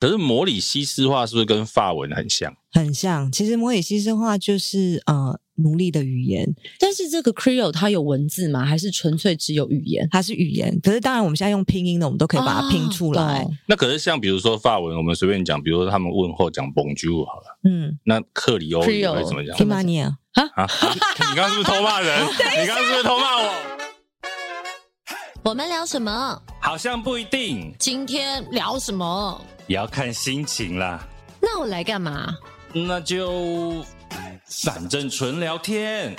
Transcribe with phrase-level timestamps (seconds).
[0.00, 2.54] 可是摩里西斯话是不是跟法文很像？
[2.70, 3.30] 很像。
[3.32, 8.64] 其实摩里西斯话就是呃奴隶的语言，但是这个 Creole 它有文字吗？
[8.64, 10.06] 还是纯粹只有语言？
[10.12, 10.78] 它是语言。
[10.82, 13.42] 可是当然我们现在用拼音的，我们都可以把它拼出来。
[13.42, 20.68] 哦、那可是像比如说法文，我们随便讲，比如说他们问候讲 Bonjour 好了，嗯，那克里欧语会怎么讲？Kimania 啊啊！
[21.30, 22.24] 你刚刚是不是偷骂人？
[22.60, 23.52] 你刚刚是不是偷骂我？
[25.42, 26.40] 我们聊什么？
[26.60, 27.74] 好像不一定。
[27.80, 29.44] 今天聊什么？
[29.68, 31.06] 也要看心情啦。
[31.40, 32.34] 那我来干嘛？
[32.72, 33.84] 那就
[34.64, 36.16] 反正纯聊天。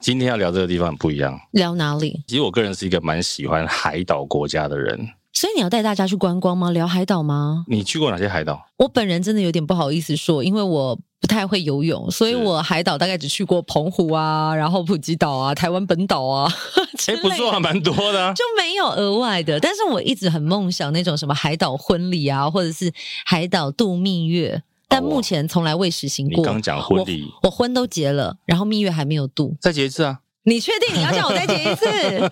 [0.00, 1.38] 今天要聊这个地方很不一样。
[1.52, 2.24] 聊哪里？
[2.26, 5.08] 其实我个人是一个蛮喜欢海岛国家的人。
[5.44, 6.70] 所以你要带大家去观光吗？
[6.70, 7.66] 聊海岛吗？
[7.68, 8.64] 你去过哪些海岛？
[8.78, 16.50] 我本人真的有点不好意思说，因为我不太会游泳，所以我海岛大概只去过澎湖啊，然后普吉岛啊，台湾本岛啊。
[17.08, 19.60] 哎，不错，啊蛮多的，就没有额外的。
[19.60, 22.90] 但是我一直很梦想那种什么海岛婚礼啊，或者是
[23.26, 26.38] 海岛度蜜月，但目前从来未实行过。
[26.38, 30.20] 你刚讲婚礼，我婚都结了，然后蜜月还没有度，再结一次啊。
[30.44, 31.86] 你确定你要叫我再结一次？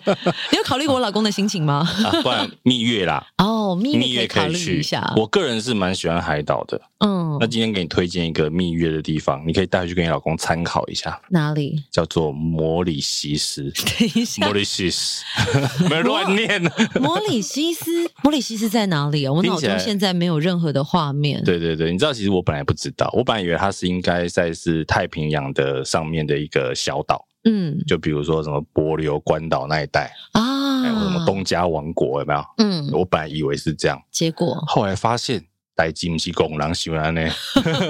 [0.51, 1.87] 你有考虑过我老公的心情吗？
[2.05, 3.25] 啊、不然蜜月啦。
[3.43, 5.13] 哦，蜜月，可以去一下。
[5.17, 6.79] 我个人是蛮喜欢海岛的。
[6.99, 11.19] 嗯，那今天给你推荐一个蜜月的地方，你可以带回去跟你老公参考一下。
[11.31, 11.83] 哪里？
[11.91, 13.63] 叫做摩里西斯。
[13.63, 15.23] 等一下，摩里西斯，
[15.89, 16.61] 没乱念。
[17.01, 19.33] 摩里西斯，摩里西斯在哪里啊？
[19.33, 21.43] 我脑中现在没有任何的画面。
[21.43, 27.25] 对对对，你知道，其实我本来不知道，我本来以为它是应该在是太平洋的上面的一个小岛。
[27.43, 32.45] 嗯，就比如说什么帛琉关岛那一带啊，还有什么东加王国有没有？
[32.57, 35.43] 嗯，我本来以为是这样，结果后来发现，
[35.75, 37.21] 带金西贡狼喜欢呢，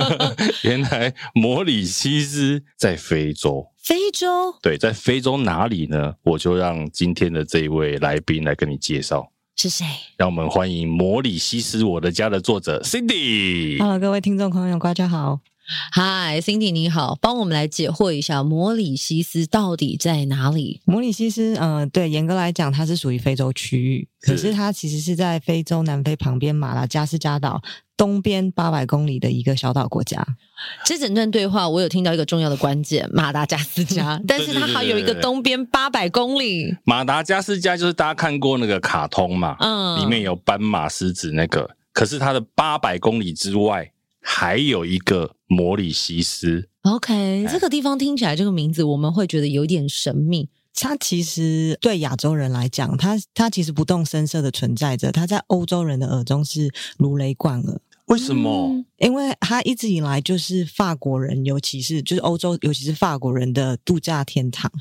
[0.63, 3.67] 原来摩里西斯在非洲。
[3.83, 4.55] 非洲？
[4.61, 6.13] 对，在非洲哪里呢？
[6.23, 9.85] 我就让今天的这一位来宾来跟你介绍是谁。
[10.17, 13.77] 让我们欢迎《摩里西斯我的家》的作者 Cindy。
[13.79, 15.41] Hello，各位听众朋友，大家好。
[15.91, 20.81] 嗨，Cindy 你好，帮我们来解惑一下，摩里西斯到底在哪里？
[20.85, 27.61] 摩里西斯，嗯、呃，对，严格来讲，它是属于非洲区域，可是它其实是在非洲南非旁边马达加斯加岛
[27.95, 30.25] 东边八百公里的一个小岛国家。
[30.83, 36.75] 这整段对话，我有听到一个重要的关键，马达加斯加， 但是它还有一个东边八百公里。
[36.83, 43.92] 马达加斯加就是大家看过那个卡通嘛，嗯，里面有斑马、狮子那个，可是它的八百公里之外。
[44.25, 50.49] 还有一个摩里西斯，OK，这个地方听起来这个名字我们会觉得有点神秘。
[50.73, 55.11] 它其实对亚洲人来讲，它它其实不动声色的存在着。
[55.11, 57.81] 它在欧洲人的耳中是如雷贯耳。
[58.05, 58.69] 为什么？
[58.71, 64.71] 嗯，因为它一直以来就是法国人，尤其是就是欧洲，尤其是法国人的度假天堂，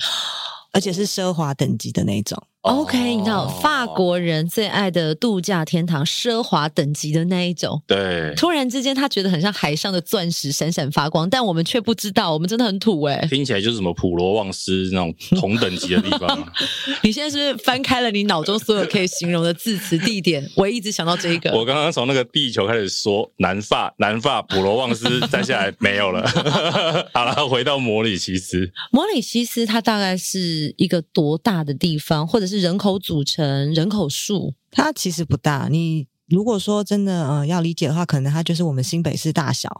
[0.72, 2.42] 而且是奢华等级的那种。
[2.62, 7.82] OK，你知道法国人最爱的度假天堂，奢华等级的那一种。
[7.88, 13.26] 对，突然之间他觉得很像海上的钻石闪闪发光，但我们却不知道，我们真的很土哎。
[13.28, 16.52] 听起来就是什么普罗旺斯那种同等级的地方。
[17.02, 20.48] 你现在是不是翻开了你脑中所有可以形容的字词地点？
[20.54, 21.50] 我一直想到这个。
[21.50, 26.24] 我刚刚从那个地球开始说南法，南法普罗旺斯，再下来没有了。
[27.12, 28.70] 好了，回到摩里西斯。
[28.92, 32.51] 摩里西斯它大概是一个多大的地方，或者是？
[32.52, 35.68] 是人口组成，人口数，它其实不大。
[35.70, 39.70] 你如果说真的呃要理解的话，可能它就是我们新北市大小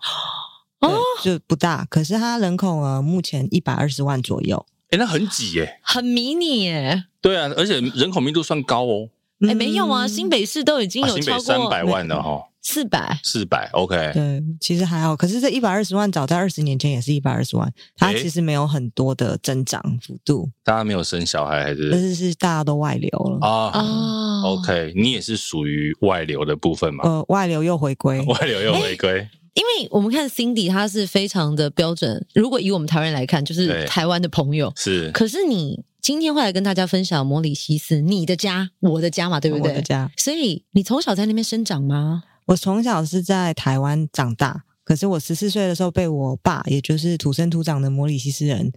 [0.81, 1.87] 哦，就不大。
[1.91, 7.05] 可是它人口呃目前一百二十万左右，哎，那很挤耶，很迷你耶。
[7.21, 9.11] 对啊，而且人口密度算高哦。
[9.41, 12.49] 哎，没有啊，新北市都已经有超过三百万了哈。
[12.62, 15.17] 四百，四百，OK，对，其实还好。
[15.17, 20.49] 可是这一百二十万，早在二十年前也是一百二十万，它其实没有很多的增长幅度。
[20.62, 21.91] 大家没有生小孩，还是？
[21.91, 23.71] 但是是大家都外流了啊。
[23.75, 27.03] 哦，OK，你也是属于外流的部分吗？
[27.05, 29.29] 呃，外流又回归， 外流又回归。
[29.55, 32.25] 因为我们看 Cindy，他是非常的标准。
[32.33, 35.11] 如果以我们台湾人来看，就是台湾的朋友是。
[35.11, 39.71] 可是你今天会来跟大家分享摩里西斯，你的家，我的家嘛，对不对？
[39.71, 40.11] 我的家。
[40.17, 42.23] 所以你从小在那边生长吗？
[42.47, 48.73] 我从小是在台湾长大，可是我十四岁的时候被我爸，也就是土生土长的摩里西斯人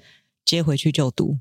[0.46, 1.38] 接回去就读，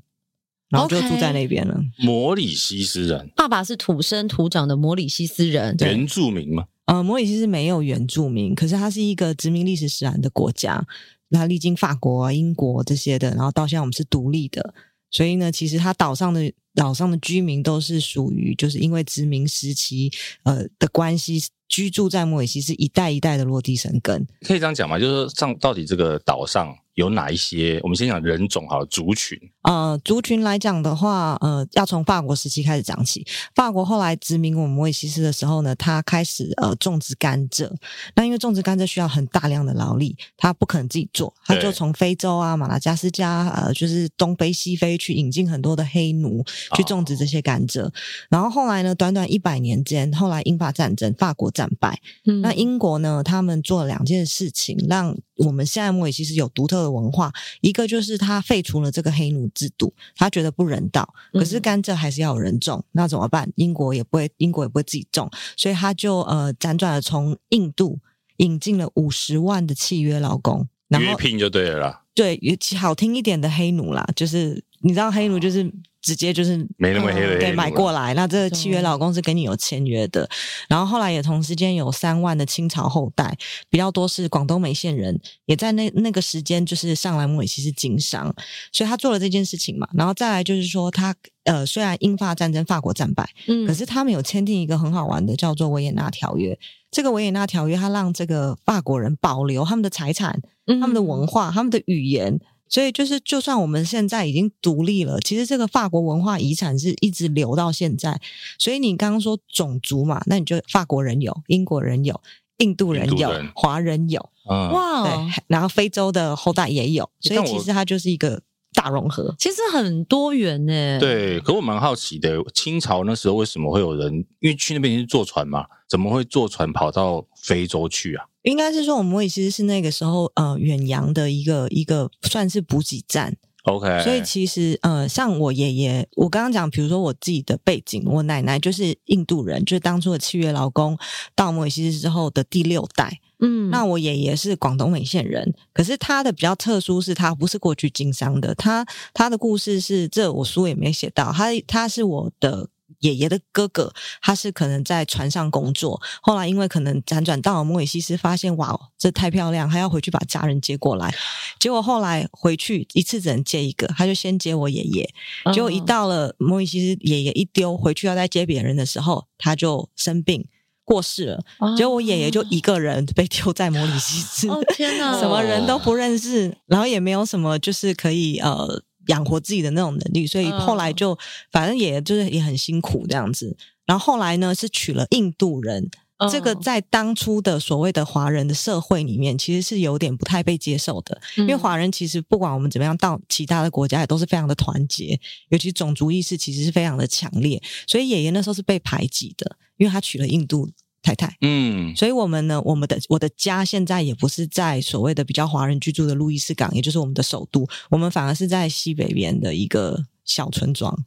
[0.69, 1.75] 然后就住在那边了。
[1.75, 2.05] Okay.
[2.05, 6.65] 摩里西斯人，爸爸是土生土长的摩里西斯人，原住民吗？
[6.85, 10.85] 呃，摩里西斯没有原住民，可是它是一个殖民历史使然的国家，
[11.29, 14.73] 它历经法国、啊英国这些的，然后到现在我们是独立的，
[15.11, 20.11] 所以呢，其实它岛上的岛上的居民都是属于，就是因为殖民时期
[20.43, 21.43] 呃的关系。
[21.67, 24.99] 居住在莫里西是一代一代的落地生根，可以这样讲吗？
[24.99, 27.79] 就是说上到底这个岛上有哪一些？
[27.83, 29.37] 我们先讲人种好了，族群。
[29.65, 33.25] 呃，族群来讲的话，呃，要从法国时期开始讲起。
[33.55, 37.69] 法国后来殖民我们摩里西斯的时候呢，他开始呃种植甘蔗。
[38.15, 46.43] 那因为种植甘蔗需要很大量的劳力，他不可能自己做，他就从非洲啊、马达加斯加呃，就是东非、西非去引进很多的黑奴
[46.75, 47.85] 去种植这些甘蔗。
[47.85, 47.91] 哦、
[48.29, 51.99] 然后后来呢，短短一百年间，后来英法战争，法国战败。
[52.25, 57.33] 嗯、那英国呢，他们做了两件事情，让我们现在摩里西斯有独特的文化。
[57.61, 61.11] 一个就是他废除了这个黑奴制度，他觉得不人道。
[61.33, 63.51] 可是甘蔗还是要有人种，嗯、那怎么办？
[63.55, 67.97] 英国也不会，英国也不会自己种，所以他就呃辗转的从印度
[68.37, 72.03] 引进了五十万的契约劳工，然后约聘就对了啦。
[72.13, 72.39] 对，
[72.77, 75.73] 好听一点的黑奴啦，就是你知道黑奴就是。
[76.05, 78.13] 直接就是没那么黑的，对，买过来。
[78.13, 80.29] 那这个契约老公是跟你有签约的。
[80.69, 83.35] 然后后来也同时间有三万的清朝后代，
[83.71, 88.31] 比较多是广东梅县人，也在那那个时间就是上来摩里西是经商，
[88.71, 89.87] 所以他做了这件事情嘛。
[89.95, 96.55] 然后再来就是说他，他呃虽然英法战争法国战败，嗯，可是他们有签订一个很好玩的叫做维也纳条约。
[96.91, 102.39] 这个维也纳条约，它让这个法国人保留他们的财产、他们的文化、他们的语言。
[102.67, 108.19] 所以就是，就算我们现在已经独立了，其实这个法国文化遗产是一直留到现在。
[108.57, 112.19] 所以你刚刚说种族嘛，那你就法国人有，英国人有，
[112.57, 118.41] 印度人有，人华人有，嗯、哇，对，然后非洲的后代也有，所以其实它就是一个
[118.73, 120.99] 大融合，其实很多元呢。
[120.99, 128.25] 对，可我蛮好奇的，清朝那时候为什么会有人，因为去那边是坐船嘛，怎么会坐船跑到非洲去啊？
[128.41, 133.37] 应该是说，我们摩里西斯是那个时候呃远洋的一个一个算是补给站。
[133.65, 140.95] OK，所以其实呃，像我爷爷，我刚刚讲，比如说我自己的背景，我奶奶就是印度人，就是当初的契约劳工
[141.35, 143.19] 到摩里西斯之后的第六代。
[143.39, 152.69] 嗯，那我爷爷是广东梅县人，可是他的比较特殊是他不是过去经商的，他他的故事是这我书也没写到，他他是我的。
[152.99, 161.13] 爷爷的哥哥，他是可能在船上工作，后来因为可能辗转到了摩里西斯，发现哇，这太漂亮，他要回去把家人接过来。
[161.59, 165.09] 结果后来回去一次只能接一个，他就先接我爷爷。
[165.53, 170.47] 结果一到了摩里西斯，爷爷一丢回去要再接别人的时候，他就生病
[170.83, 171.43] 过世了。
[171.75, 178.83] 结果我爷爷就一个人被丢在摩里西斯，哦天 哪，什么人都不认识，然后也没有什么就是可以呃。
[179.07, 181.17] 养活自己的那种能力，所以后来就
[181.51, 183.55] 反正也就是也很辛苦这样子。
[183.85, 185.89] 然后后来呢，是娶了印度人，
[186.31, 191.21] 这个在当初的所谓的华人的社会里面，其实是有点不太被接受的。
[191.35, 195.19] 因为华人其实不管我们怎么样到其他的国家，也都是非常的团结，
[195.49, 197.61] 尤其种族意识其实是非常的强烈。
[197.85, 200.67] 所以爷爷那时候是被排挤的，因为他娶了印度
[201.05, 210.97] 太太，嗯，所以我们呢，我们的我的家现在也不是在所谓的比较华人居住的路易斯港，也就是我们的首都，我们反而是在西北边的一个小村庄，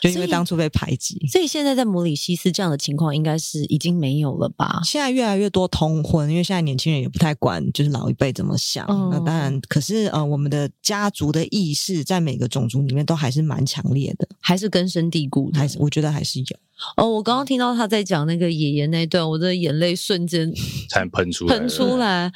[0.00, 4.80] 就因为当初被排挤，所以，现在在摩里西斯这样的情况应该是已经没有了吧？
[4.84, 8.86] 现在越来越多通婚，因为现在年轻人也不太管，就是老一辈怎么想。
[8.88, 16.56] 嗯、那当然，可是呃，我们的家族的意识在每个种族里面都还是蛮强烈的，还是根深蒂固的，还是我觉得还是有。
[16.96, 20.52] 哦，我刚刚听到他在讲那个爷爷那段，我的眼泪瞬间
[20.88, 22.32] 才喷出来，喷出来。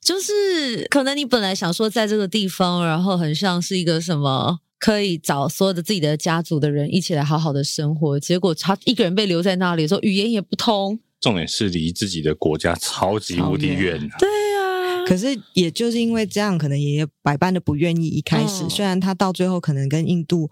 [0.00, 13.98] 就是可能你本来想说在这个地方，然后很像是一个什么，可以找所有的自己的家族的人一起来好好的生活，结果他一个人被留在那里的时候，语言也不通，重点是离自己的国家超级无敌远。
[14.18, 14.47] 对呀。
[15.08, 18.06] 可是，也就是因为这样，可能爷爷百般的不愿意。
[18.08, 20.50] 一开始，哦、虽然他到最后可能跟印度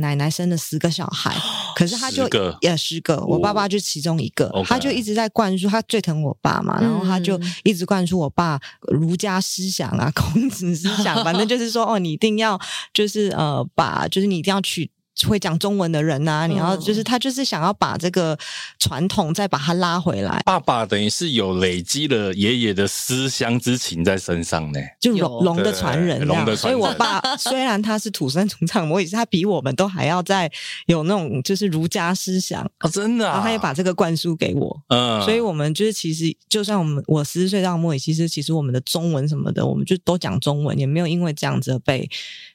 [0.00, 1.34] 奶奶生了十个小孩，
[1.76, 2.28] 可是他就
[2.60, 12.58] 也十个，我爸爸就其中一个，哦、他就一直在灌输，他最疼我爸嘛，然后他就一直灌输我爸儒家思想啊，孔子思想，反正就是说，哦，你一定要
[12.92, 14.90] 就是呃，把就是你一定要去。
[15.28, 18.36] 会讲中文的人呐、啊，你要就是他就是想要把这个
[18.78, 20.42] 传统再把它拉回来。
[20.44, 26.56] 爸爸等于是有累积了爷爷的思乡之情在身上呢，就龙龙的传人，龙的传人。
[26.56, 30.50] 所以我爸 虽然他是土生土长，我也是他比我们都还要再
[30.86, 33.34] 有那种就是儒家思想哦，真的、啊。
[33.34, 42.10] 然后他也把这个灌输给我，嗯，所以我们就是其实就算我们我十四岁到末尾，其实，其实我们的中文什么的，我们就都讲中文，也没有因为这样子被。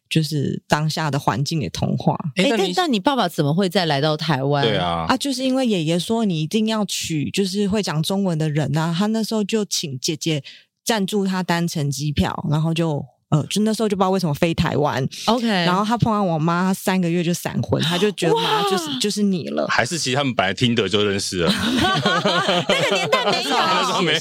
[0.10, 2.18] 就是当下的环境给同化。
[2.36, 4.64] 哎、欸，但但你爸爸怎么会再来到台湾？
[4.66, 8.96] 对啊，啊，就是因为爷爷说你一定要娶，就是会讲中文的人啊。
[8.98, 10.44] 他那时候就请姐姐
[10.84, 24.20] 赞助他单程机票，然后就呃，就那时候就不知道为什么飞台湾，OK，然后他碰到我妈，他三个月就闪婚，他就觉得妈就是就是你了，还是其实他们本来听得就认识了， 那个年代没有，那时候没有，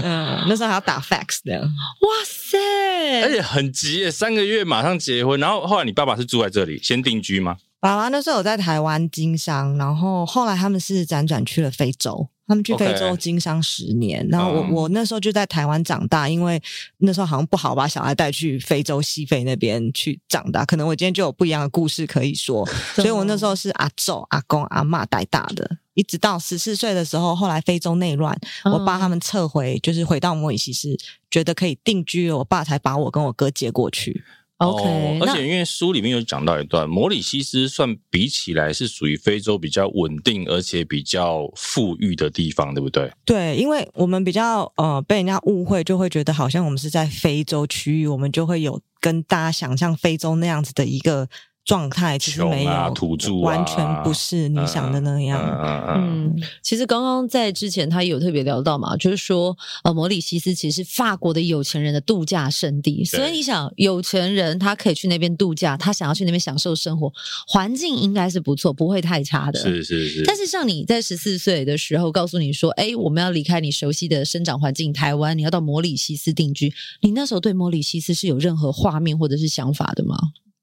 [0.00, 7.56] 嗯，那时候还要打 fax 的，哇塞，而且很急耶，三个月马上结婚，然后后来你爸爸是住在这里先定居吗？
[7.80, 12.28] 爸爸那时候有在台湾经商，然后后来他们是辗转去了非洲。
[12.46, 14.32] 他们去非洲经商十年，Okay.
[14.32, 16.62] 然后我、嗯、我那时候就在台湾长大，因为
[16.98, 30.96] 那时候好像不好把小孩带去非洲西非那边去长大，可能我今天就有不一样的故事可以说， 所以我那时候是阿祖、阿公、阿妈带大的，一直到十四岁的时候，后来非洲内乱，我爸他们撤回，就是回到摩里西斯，
[31.30, 34.22] 觉得可以定居了，我爸才把我跟我哥接过去。
[34.58, 43.12] OK，哦，而且因为书里面有讲到一段，摩里西斯算比起来是属于非洲比较稳定而且比较富裕的地方，对不对？
[43.24, 51.28] 对，因为我们比较呃被人家误会，就会觉得好像我们是在非洲区域，我们就会有跟大家想象非洲那样子的一个。
[51.66, 55.42] 状态其实没有，啊、土著、啊、完全不是你想的那样。
[55.42, 67.12] 嗯，嗯，嗯，嗯，其实刚刚在之前他也有特别聊到嘛，就是说，呃，摩里西斯其实是法国的有钱人的度假胜地，所以你想，有钱人他可以去那边度假，他想要去那边享受生活，
[67.48, 69.58] 环境应该是不错，不会太差的。
[69.58, 70.22] 是是是。
[70.24, 80.16] 但是像你在十四岁的时候，告诉你说，哎，我们要离开你熟悉的生长环境台湾，你要到摩里西斯定居，你那时候对摩里西斯是有任何画面或者是想法的吗？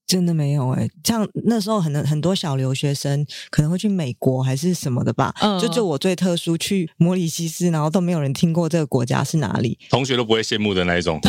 [0.05, 11.19] 真的没有哎、欸，像那时候很多很多小留学生可能会去美国还是什么的吧，嗯、就就我最特殊去摩里西斯，然后都没有人听过这个国家是哪里，同学都不会羡慕的那一种。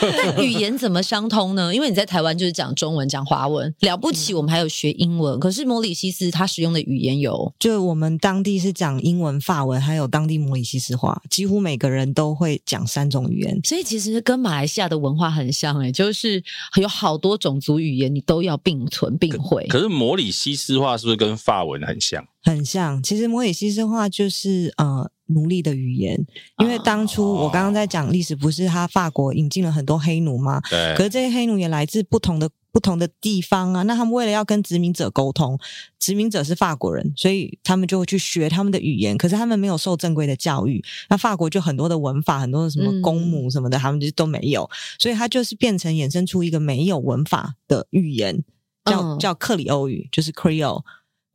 [0.00, 1.74] 但语言怎么相通呢？
[1.74, 16.42] 因为你在台湾就是讲中文讲华文，了不起我们还有学英文，可是摩里西斯它使用的语言有，就我们当地是讲英文、法文，还有当地摩里西斯话，几乎每个人都会讲三种语言，所以其实跟马来西亚的文化很像哎、欸，就是
[16.80, 17.75] 有好多种族。
[17.78, 22.26] 语言你都要并存并会，可是摩里西斯话是不是跟法文很像？
[22.42, 23.02] 很像。
[23.02, 26.24] 其实摩里西斯话就是呃奴隶的语言，
[26.58, 30.60] 因为当初我刚刚在讲历史，不是他法国引进了很多黑奴吗？
[30.70, 30.94] 对。
[30.96, 33.82] 可是这些黑奴也来自不同的不同的地方啊。
[33.84, 35.58] 那他们为了要跟殖民者沟通，
[35.98, 39.16] 殖民者是法国人，所以他们就会去学他们的语言。
[39.16, 44.68] 可是他们没有受正规的教育，那法国就很多的文法，很多的什么公母什么的，嗯、他们就都没有，
[44.98, 48.44] 所以他就是变成衍生出一个没有文法的语言，
[48.84, 50.82] 叫、嗯、叫克里欧语，就是 Creole。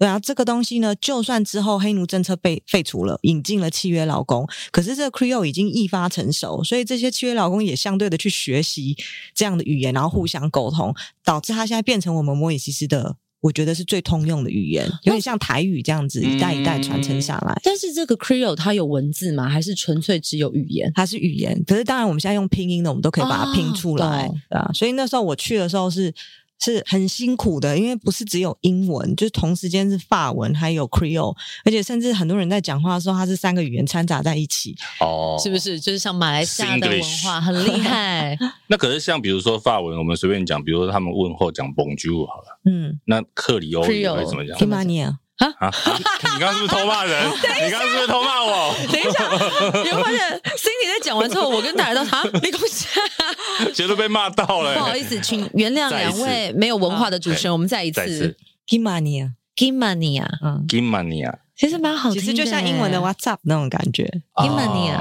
[0.05, 8.97] 然后这个东西呢，就算之后黑奴政策被废除了，引进了契约劳工，可是这个 Creole 已经一发成熟，所以这些契约劳工也相对的去学习
[9.35, 10.91] 这样的语言，然后互相沟通，
[11.23, 17.61] 导致它现在变成我们摩里西斯的，我觉得是最通用的语言，有点像台语这样子一代一代传承下来。
[17.63, 19.47] 但是这个 Creole 它有文字吗？
[19.47, 20.91] 还是纯粹只有语言？
[20.95, 24.71] 它是语言，可是当然我们现在用拼音的，我们都可以把它拼出来，哦、对啊。
[24.73, 26.11] 所以那时候我去的时候是。
[26.61, 34.75] 是很辛苦的，因为不是只有英文，就是同时间是法文，还有 Creole，而且甚至很多人在讲话的时候，它是三个语言掺杂在一起。
[34.99, 35.79] 哦，是不是？
[35.79, 38.37] 就是像马来西亚的文化很厉害。
[38.67, 45.71] 那可是像比如说法文，我们随便讲，比如说他们问候讲 Bonjour 好了，嗯，那克里欧语会怎么讲？Kimania 啊啊！
[46.35, 47.27] 你刚刚是不是偷骂人？
[47.65, 48.75] 你刚刚是不是偷骂我？
[48.91, 49.29] 等一下，
[49.83, 50.19] 你会发现
[50.55, 52.87] Cindy 在讲完之后，我跟大家都啊，没关系，
[53.73, 54.75] 绝对被骂到了。
[54.75, 58.35] 不好意思，请原谅两位没有文化的主持人，我们再一次。
[58.67, 61.33] Kimania，Kimania，嗯，Kimania。
[61.61, 64.11] 其实蛮好听的，其实就像英文的 What's up 那种感觉。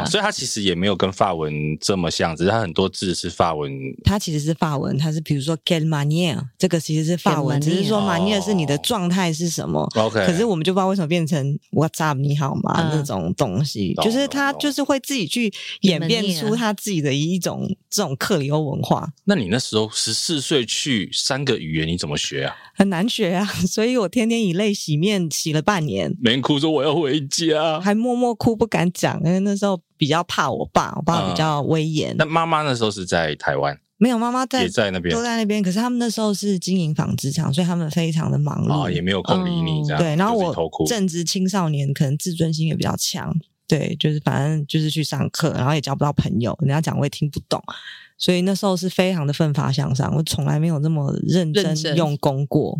[0.04, 1.50] 所以它其实也没有跟法文
[1.80, 3.72] 这么像，只是它很多字是法文。
[4.04, 9.88] 它其实是法文，它是比如说 Quelle manière，这个其实是法文，只是说 manière 是你的状态是什么。
[9.94, 15.50] OK，可是我们就不知道为什么变成 What's up 你好吗那种东西，就是它就是会自己去
[15.80, 19.10] 演变出它自己的一种这种克里欧文化。
[19.24, 22.54] 那你那时候十四岁去三个语言，你怎么学啊？
[22.74, 26.14] 很难学啊，所以我天天以泪洗面，洗了半年。
[26.50, 32.12] 哭说我要回家，还默默哭不敢讲，因为那时候比较怕我爸，我爸比较威严。
[32.18, 33.78] 那妈妈那时候是在台湾？
[33.98, 35.62] 没有，妈妈在也在那边，都在那边。
[35.62, 39.98] 可是他们那时候是经营纺织厂，所以他们非常的忙碌，啊、也没有空理你这样。
[39.98, 40.52] 嗯、对，然后我
[40.88, 43.32] 正值青少年，可能自尊心也比较强，
[43.68, 47.62] 对，就是反正就是去上课，然后也交不到朋友，人家讲我也听不懂。
[48.18, 52.78] 所以那时候是非常的奋发向上，我从来没有那么认真用功过。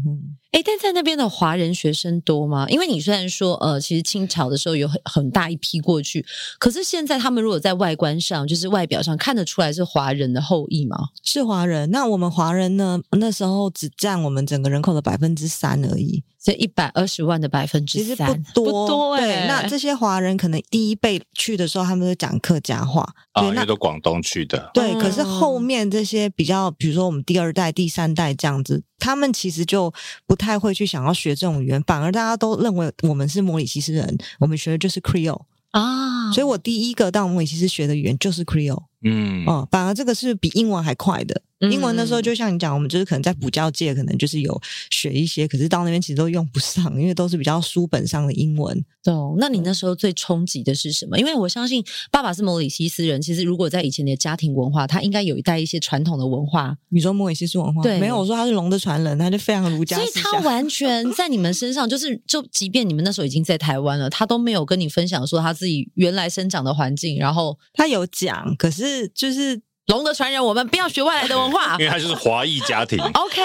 [0.53, 2.67] 哎，但在那边的华人学生多吗？
[2.69, 6.25] 因为你虽然说，呃，其实清朝的时候有很很大一批过去，
[6.59, 10.97] 可是现在他们如果在外观上，就是外表上看得出来是华人的后裔吗？
[11.23, 11.91] 是华人。
[11.91, 13.01] 那我们华人呢？
[13.19, 16.25] 那时候只占我们整个人口的百分之三而已。
[16.43, 19.21] 这一百二十万的百分之三，其实不多，不多欸。
[19.21, 24.71] 对，那这些华人可能第一辈去的时候，他们都讲客家话啊，因为都广东去的。
[24.73, 29.93] 对，可是后面这些比较，比如说我们第二代、第三代这样子，他们其实就
[30.27, 35.43] 不太会去想要学这种语言，反而大家都认为我们是摩里西斯人，我们学的就是 Creole
[35.73, 36.33] 啊。
[36.33, 38.85] 所以我第一个到摩里西斯学的语言就是 Creole。
[39.03, 41.43] 嗯，哦，反而这个是比英文还快的。
[41.69, 44.59] 英文的时候，就像你讲，我们就是可能在补教界，可能就是有
[44.91, 48.83] 学一些，可是到那边其实都用不上，因为都是比较书本上的英文。
[49.05, 51.19] 哦，那你那时候最冲击的是什么？
[51.19, 56.77] 因为我相信爸爸是摩里西斯人，其实如果在以前的家庭文化，他应该有一带一些传统的文化。
[56.89, 57.83] 你说摩里西斯文化？
[57.83, 59.97] 对，没有，我说他是龙的传人，他就非常儒家。
[59.97, 69.61] 所以他完全在你们身上，就是就即便你们那时候已经在台湾了，他都没有跟你分享说他自己原来生长的环境，然后他有讲，可是就是。
[69.91, 72.99] 龙的传人，我们不要学外来的文化， 因为他就是华裔家庭。
[72.99, 73.41] OK，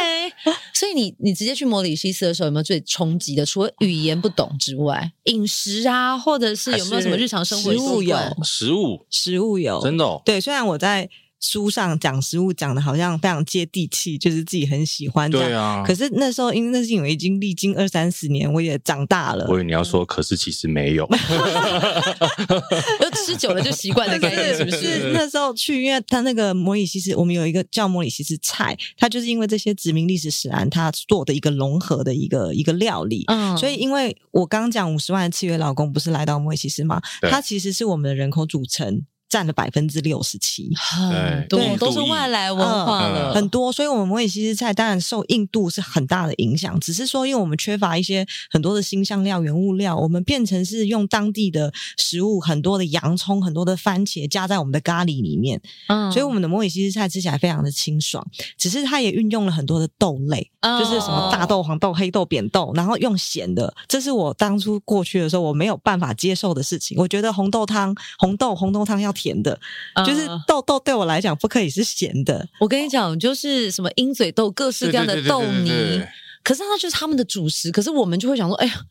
[0.73, 3.45] 所以你你直接去摩里西斯的时候，有没有最冲击的？
[3.45, 11.09] 除了语言不懂之外，饮食啊，或者是有没有什么日常生活食物有食物食物有真的、哦、对，虽然我在。
[11.39, 15.49] 书上讲食物讲的好像非常接地气，就是自己很喜欢这样。
[15.49, 15.83] 对啊。
[15.85, 19.45] 可是那时候，因为那是因为已经历经二三十年，我也长大了。
[19.47, 21.07] 我以为你要说，可是其实没有。
[22.99, 24.77] 就吃久了就习惯的概念，是不是？
[24.81, 33.23] 是那时候去，因为他那个摩里西斯，我们有一个叫摩里西斯菜，它就是因为这些殖民历史使然，它做的一个融合的一个一个料理。
[33.27, 33.55] 嗯。
[33.57, 37.01] 所以，因为我刚讲五十万的契约老公不是来到摩里西斯吗？
[37.21, 39.03] 它其实是我们的人口组成。
[39.27, 43.71] 占了百分之六十七，很多对都是外来文化了，嗯，很多。
[43.71, 46.79] 所以，我们摩里西斯菜当然受印度是很大的影响。
[46.79, 55.59] 只是说，因为我们缺乏一些很多的新香料、原物料，我们变成是用当地的食物，很多的洋葱、很多的番茄加在我们的咖喱里面。
[55.87, 58.25] 嗯，所以我们的摩里西斯菜吃起来非常的清爽。
[58.57, 63.73] 只是它也运用了很多的豆类，嗯，就是什么大豆、黄豆、黑豆、扁豆，然后用咸的。
[63.87, 66.95] 这是我当初过去的时候我没有办法接受的事情。
[66.99, 69.14] 我觉得红豆汤、红豆、红豆汤要。
[69.15, 69.59] 甜的，
[70.05, 72.47] 就是豆豆对我来讲不可以是咸的。
[72.59, 76.03] 我跟你讲，就是什么鹰嘴豆，各式各样的豆泥，
[76.43, 77.71] 可是它就是他们的主食。
[77.71, 78.85] 可是我们就会想说，哎呀。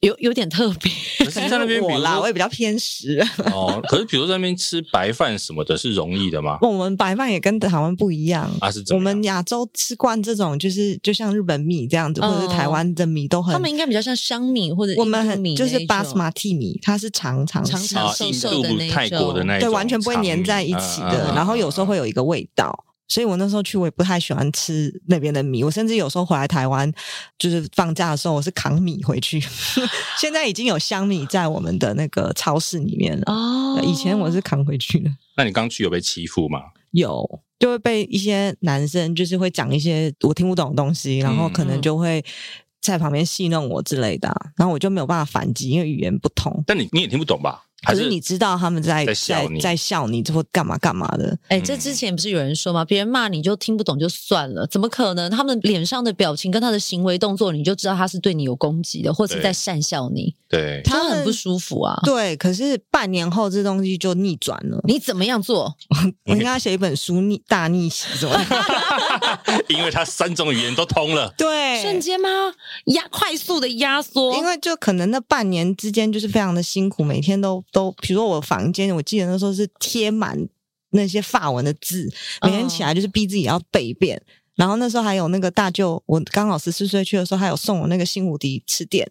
[0.00, 3.20] 有有点特别，可是在那边 我啦，我也比较偏食
[3.52, 3.82] 哦。
[3.88, 6.56] 可是比如在那边吃白饭什么的，是容易的吗？
[6.62, 8.84] 我们白饭也跟台湾不一样啊，是？
[8.94, 13.52] 我们亚洲吃惯这种，就是就像日本米这样子，或者是台湾的米都很。
[13.52, 22.84] 他们应该比较像香米或者我们很就是巴斯马蒂米，它是长长长长瘦瘦的那泰国的那种，对，完全不会粘在一起的，然后有时候会有一个味道。
[23.08, 25.64] 所以我那时候去，我也不太喜欢吃那边的米。
[25.64, 26.92] 我甚至有时候回来台湾，
[27.38, 29.40] 就是放假的时候，我是扛米回去。
[30.20, 33.24] 现在已经有香米在我们的那个超市里面了。
[33.26, 35.10] 哦，以前我是扛回去的。
[35.36, 36.60] 那你刚去有被欺负吗？
[36.90, 42.24] 有，就会被一些男生就是会讲一些我听不懂的东西，然后可能就会
[42.80, 46.64] 在旁边戏弄我之类的，然后我就没有办法反击，因为语言不通。
[46.66, 47.64] 但你你也听不懂吧？
[47.86, 51.38] 可是你知道他们在在笑你，在笑你，这会干嘛干嘛的？
[51.48, 52.84] 哎，这之前不是有人说吗？
[52.84, 55.30] 别人骂你就听不懂就算了，怎么可能？
[55.30, 60.34] 他们脸上的表情跟他的行为动作，你就知道他是对你有攻击的，或是在讪笑你。
[60.48, 62.00] 对，他很不舒服啊。
[62.04, 64.80] 对，可是半年后这东西就逆转了。
[64.84, 65.72] 你怎么样做？
[66.26, 68.36] 我应该写一本书逆大逆袭，怎么？
[69.68, 71.32] 因为他三种语言都通了。
[71.38, 72.28] 对，瞬间吗？
[72.86, 77.62] 压快速的压缩，因为就可能那半年之间就是非常的辛苦，每天都。
[77.72, 80.38] 都，比如说我房间，我记得那时候是贴满
[80.90, 82.10] 那些法文的字，
[82.42, 84.16] 每天起来就是逼自己要背一遍。
[84.16, 84.26] Oh.
[84.58, 89.08] 然后那时候还有那个大舅，我刚好十四岁去的时候，还有送我那个新无敌词典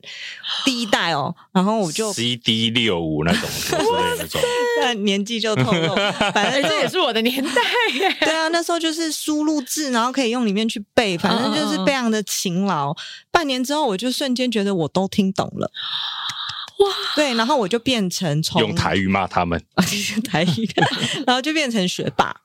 [0.66, 1.34] 第一代哦。
[1.54, 4.42] 然后我就 CD 六五那种之类的那种，
[4.82, 5.96] 那年纪就透露，
[6.34, 7.62] 反正这也是我的年代
[7.94, 8.14] 耶。
[8.20, 12.88] 对啊，那时候就是输入字，然后可以用里面去背，反正就是非常的勤劳。
[12.88, 12.98] Oh.
[13.32, 15.72] 半年之后，我就瞬间觉得我都听懂了。
[16.80, 19.62] 哇，对，然后我就变成从用台语骂他们，
[20.24, 20.70] 台语，
[21.26, 22.42] 然后就变成学霸。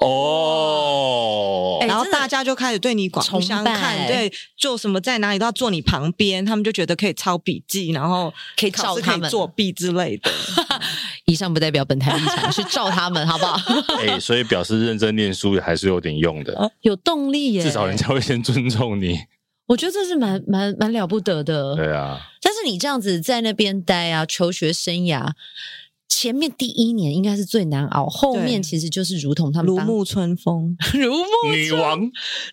[0.00, 9.28] 哦，然后大家就开始对你刮目相看，对，做什么在哪里都要坐你旁边，他们就觉得可以抄笔记，然后可以照他们。
[9.28, 10.30] 作弊之类的。
[11.26, 13.60] 以上不代表本台立场，是照他们，好不好？
[14.00, 19.18] 哎，所以表示认真念书还是有点用的，有动力耶，至少人家会先尊重你。
[19.70, 22.18] 我觉得这是蛮蛮蛮了不得的，对啊。
[22.42, 25.30] 但是你这样子在那边待啊，求学生涯
[26.08, 32.00] 前面第一年应该是最难熬，后面其实就是如同他们如沐春风， 如沐女王，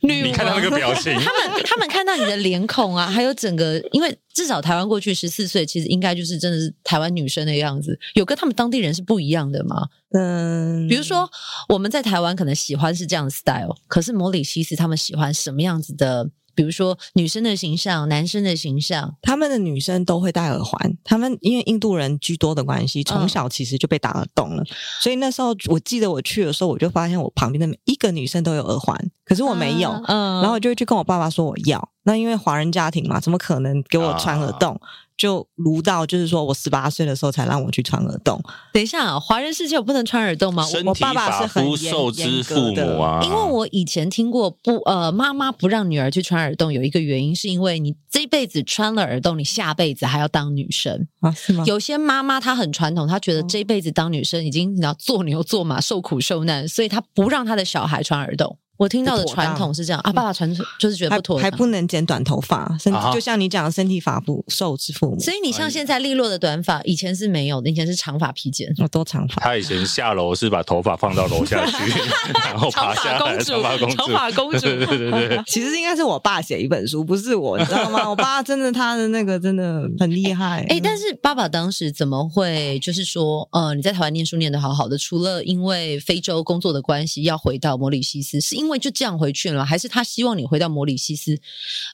[0.02, 9.88] 女王，你看他那个表情， 他们他们看到你的脸孔啊，还有整个，因为至少台湾过去十四岁，其实应该就是真的是台湾女生的样子，有跟他们当地人是不一样的吗？
[10.12, 11.28] 嗯，比如说
[11.70, 16.30] 我们在台湾可能喜欢是这样的 style，可是摩里西斯他们喜欢什么样子的？
[16.58, 20.98] 比如说女生的形象，男生的形象，他们的女生都会戴耳环。
[21.04, 24.64] 他们因为印度人居多的关系，从小其实就被打了洞了。
[24.64, 24.68] 嗯、
[25.00, 29.92] 所以那时候我记得我去的时候，我就发现我旁边的每一个女生都有耳环，可是我没有。
[30.08, 31.90] 嗯，然后我就会去跟我爸爸说我要。
[32.02, 34.74] 那因为华人家庭嘛，怎么可能给我穿耳洞？
[34.82, 38.40] 啊就卢到，就是说我十八岁的时候才让我去穿耳洞。
[38.72, 40.64] 等一下啊，华人世界我不能穿耳洞吗？
[40.86, 43.20] 我爸爸是很受之父母啊。
[43.24, 51.32] 因为我以前听过不呃，妈妈不让女儿去穿耳洞，有一个原因是因为你这辈子穿了耳洞，你下辈子还要当女生啊？
[51.32, 51.64] 是吗？
[51.66, 58.58] 有些妈妈她很传统，她觉得这辈子当女生已经你要做牛做马，受苦受难，所以她不让她的小孩穿耳洞。
[58.78, 65.20] 我听到的传统是这样啊，爸爸传统就是觉得不妥，还不能剪短头发，身就像你讲的身体发肤受之父母。
[65.20, 69.42] 所以你像现在利落的短发，以前是没有的，以前是长发披肩，多长发。
[69.42, 71.74] 他以前下楼是把头发放到楼下去，
[72.46, 73.38] 然后爬下来。
[73.40, 75.42] 长发公主，长发公主，对对对。
[75.48, 78.08] 其实应该是我爸写一本书，不是我，你知道吗？
[78.10, 80.66] 我爸真的他的那个真的很厉害。
[80.70, 89.66] 哎，但是爸爸当时怎么会就是说，呃，你在台湾念书念得好好的，除了因为非洲工作的关系要回到摩里西斯，是因为就这样回去了？
[89.66, 91.38] 还是他希望你回到摩里西斯，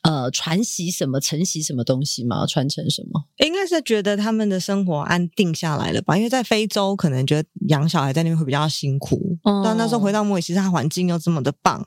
[0.04, 2.46] 呃，传习什么、承袭什么东西吗？
[2.46, 3.24] 传承什么？
[3.38, 6.16] 应该是觉得他们的生活安定下来了吧？
[6.18, 9.38] 因为在非洲，可能觉得养小孩在那边会比较辛苦。
[9.44, 11.86] 哦、但那时候回到摩里西斯，他环境又这么的棒，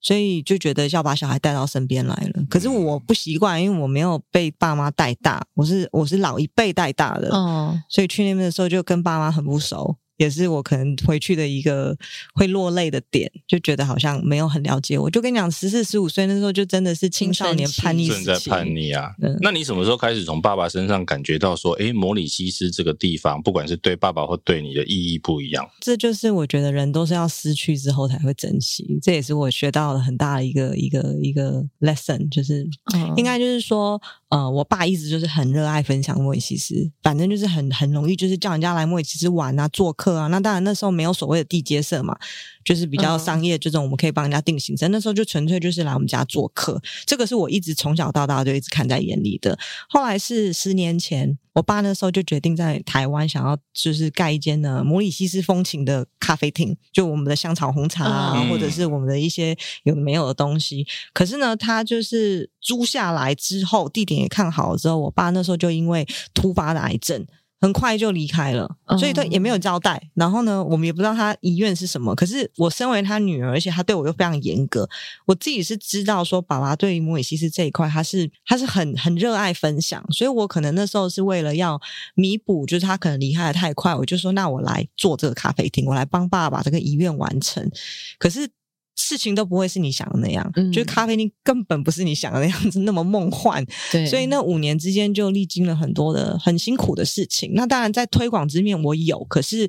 [0.00, 2.44] 所以就觉得要把小孩带到身边来了。
[2.48, 9.96] 可是我不习惯，因为我没有被爸妈带大，我是我是老一辈带大的，哦，所以去那边的时候就跟爸妈很不熟。
[10.16, 11.96] 也是我可能回去的一个
[12.34, 15.10] 会落泪的点，就觉得好像没有很了解我。
[15.10, 19.14] 就跟你讲，十四十五岁那时候就真的是青少年叛逆，正在叛逆啊。
[19.20, 25.68] 嗯、那你什么时候开始从爸爸身上感觉到说，哎，摩里西斯这个地方，不管是对爸爸或对你的意义不一样？
[25.80, 34.00] 这就是我觉得人都是要失去之后才会珍惜，这也是我学到了很大的一个一个一个 lesson，就是、嗯、应该就是说，
[34.30, 40.05] 呃，我爸一直就是很热爱分享莫里西斯，反正就是很很容易就是叫人家来莫里西斯玩啊，做客。
[40.14, 42.16] 啊，那当然那时候没有所谓的地接社嘛，
[42.64, 44.88] 就是比较商业这种，我们可以帮人家定行程。
[44.90, 49.58] 嗯、那时候就纯粹就是来我们家做客，这个是我一直从小到大就一直看在眼里的。
[49.88, 60.86] 后来是十年前，我爸那时候就决定在台湾想要就是盖一间呢摩里西斯风情的咖啡厅，就我们的香草红茶啊，嗯、或者是我们的一些有的没有的东西。
[61.12, 67.26] 可是呢，他就是租下来之后，地点也看好了之后，我爸那时候就因为突发的癌症。
[67.60, 70.10] 很快就离开了，所以他也没有交代。
[70.14, 72.14] 然后呢，我们也不知道他遗愿是什么。
[72.14, 74.88] 可是我身为他女儿，而且他对我又非常严格，
[75.26, 80.04] 我自己是知道说，爸爸对于摩里西斯这一块，他是他是很很热爱分享。
[80.12, 81.80] 所以我可能那时候是为了要
[82.14, 87.70] 弥补，就是他可能离开的太快，我就说，那我来做这个咖啡厅，我来帮爸爸把这个遗愿完成。
[88.18, 88.48] 可是。
[88.96, 93.64] 事情都不会是你想的那样，嗯、就是咖啡厅根本不是你想的那样子那么梦幻。
[93.92, 97.52] 对，所以那五年之间就历经了很多的很辛苦的事情。
[97.54, 99.68] 那当然在推广之面我有，可是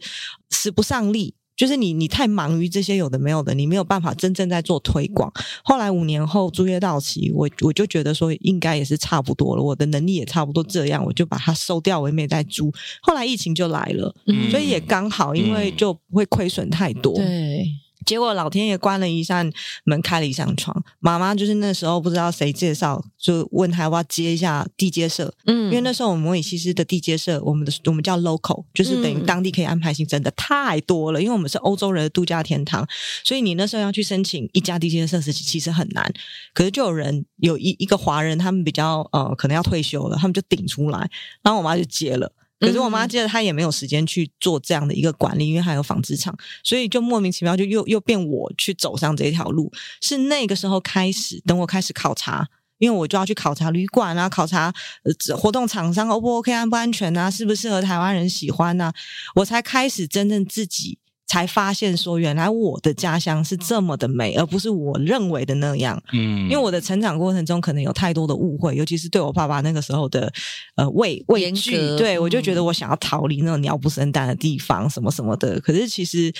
[0.49, 5.29] 使不上力，就是你你太忙于这些有的没有的，你没有办法真正在做推广。
[5.61, 12.71] 后来五年后租约到期，我我就觉得说应该也是差不多了，我的能力也差不多这样，我就把它收掉，我也没再租。
[13.01, 17.13] 后来疫情就来了，嗯、所以也刚好，因为就不会亏损太多。
[17.13, 17.67] 对。
[18.07, 19.51] 结果老天爷关了一扇
[19.83, 20.81] 门，开了一扇窗。
[20.99, 25.33] 妈妈就是那时候不知道谁介绍，就问他要不要接一下地接社。
[25.45, 31.21] 嗯，因为那时候我们摩里西斯的地接社，我们的我们叫 local，就是等于当地可以安排行程的太多了。
[31.21, 32.87] 因为我们是欧洲人的度假天堂，
[33.25, 36.09] 所以你那时候要去申请一家地接社是其实很难。
[36.53, 41.09] 可是就有人有一一个华人，他们比较呃可能要退休了，他们就顶出来，
[41.43, 42.31] 然后我妈就接了。
[42.59, 49.71] 可是我妈记得她也没有时间去做这样的一个管理，因为还有纺织厂，所以就莫名其妙就又又变我去走上这一条路。
[50.01, 52.47] 是那个时候开始，等我开始考察，
[52.79, 58.91] 因为我就要去考察旅馆啊，考察呃活动厂商 O 不 OK 安不安全啊，适不适合台湾人喜欢啊，
[59.35, 60.97] 我才开始真正自己。
[61.27, 66.01] 才发现说，原来我的家乡是这么的美，而不是我认为的那样。
[66.13, 70.31] 嗯，因为我的成长过程中可能有太多的误会，尤其是对我爸爸那个时候的
[70.75, 75.59] 呃畏畏惧，格对、嗯、我就觉得我想要逃离那种鸟不生蛋的地方，什么什么的。
[75.59, 76.33] 可是其实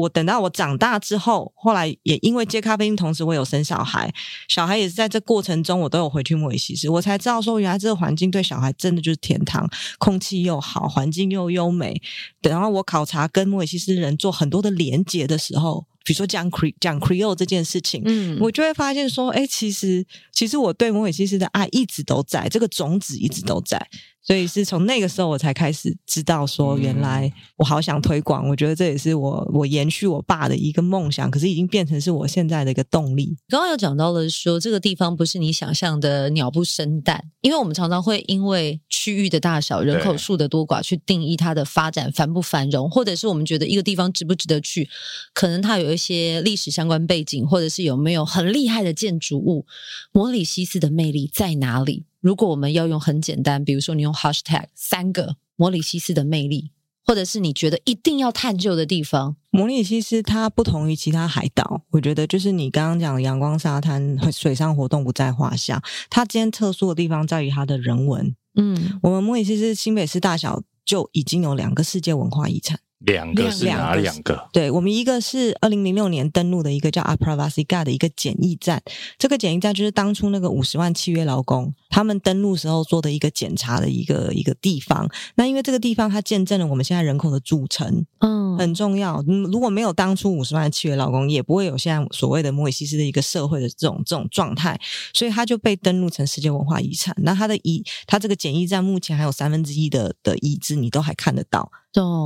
[0.00, 4.12] 我等到我长大之后，后来也因为接咖啡因，同时我有生小孩，
[4.48, 12.00] 小孩也是在这过程中，我都有回去摩里西斯，我才知道说，原来这个环境对小孩真的就是天堂，空气又好，环境又优美。
[12.42, 15.86] 然后我考察跟摩里西斯人做很多的连结的时候。
[16.04, 23.84] 比如说讲 Cre 讲 Creole 这件事情，嗯，我就会发现说，哎，其实其实我对摩里西斯的爱一直都在，这个种子一直都在。
[24.26, 28.48] 所以是从那个时候我才开始知道说，原来我好想推广。
[28.48, 33.36] 我觉得这也是我我延续我爸的一个梦想，可是已经变成是我现在的一个动力。
[33.48, 44.88] 刚刚有讲到了说，这个地方不是你想象的鸟不生蛋，因为我们常常会因为区域的大小、人口数的多寡去定义它的发展繁不繁荣，或者是我们觉得一个地方值不值得去，
[45.32, 49.66] 可能它有一些历史相关背景，或者是有没有很厉害的建筑物。
[50.10, 52.06] 摩里西斯的魅力在哪里？
[52.26, 56.72] 如果我们要用很简单，比如说你用 hashtag 三个摩里西斯的魅力，
[57.04, 68.34] 或者是你觉得一定要探究的地方，摩里西斯它不同于其他海岛，我觉得就是你刚刚讲的阳光沙滩、水上活动不在话下，它今天特殊的地方在于它的人文。
[68.56, 72.80] 嗯，我们摩里西斯新北市大小就已经有两个世界文化遗产。
[73.00, 74.48] 两个是哪两个？
[74.52, 78.82] 对，我们一个是二零零六年登陆的一个叫 Apravasiga 的一个检疫站，
[79.18, 85.08] 这个检疫站就是当初那个五十万契约劳工他们登陆时候做的一个检查的一个一个地方。
[85.36, 89.22] 那因为这个地方它见证了我们现在人口的组成，嗯，很重要。
[89.26, 94.78] 嗯，如果没有当初五十万的契约劳工，也不会有现在所谓的摩里西斯的一个社会的这种这种状态，
[95.12, 97.14] 所以它就被登录成世界文化遗产。
[97.18, 101.70] 那它的遗，它这个检疫站目前还有三分之一的的遗址，你都还看得到。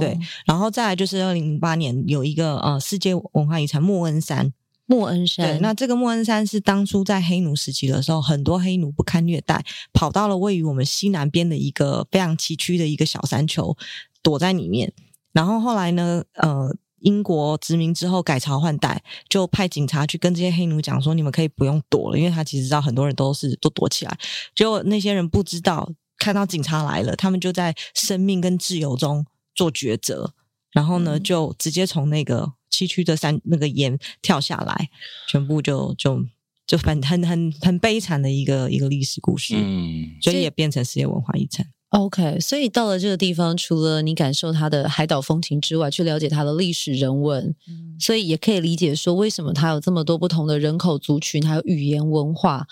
[0.01, 4.53] 对，然后再来就是二零零八年有一个呃世界文化遗产莫恩山，
[4.91, 5.47] 莫恩山。
[5.47, 13.77] 对，那这个莫恩山是当初在黑奴时期的时候，很多黑奴不堪虐待，跑到了位于我们西南边的一个非常崎岖的一个小山丘，
[14.23, 14.93] 躲在里面。
[15.33, 24.19] 然后后来呢，呃，英国殖民之后改朝换代，就派警察去跟这些黑奴讲说，你们可以不用躲了，因为他其实知道很多人都是都躲起来，
[24.55, 29.25] 结果那些人不知道，看到警察来了，他们就在生命跟自由中。
[29.53, 30.33] 做抉择，
[30.71, 34.89] 然后呢，就直接从那个崎岖的山那个岩跳下来，
[35.29, 36.25] 全部就就
[36.67, 41.67] 就很很很很悲惨的一个一个历史故事，嗯，所以也变成世界文化遗产。
[41.91, 52.69] OK，所以到了这个地方，除了你感受它的海岛风情之外，去了解它的历史人文，嗯，所以也可以理解说为什么它有这么多不同的人口族群，还有语言文化。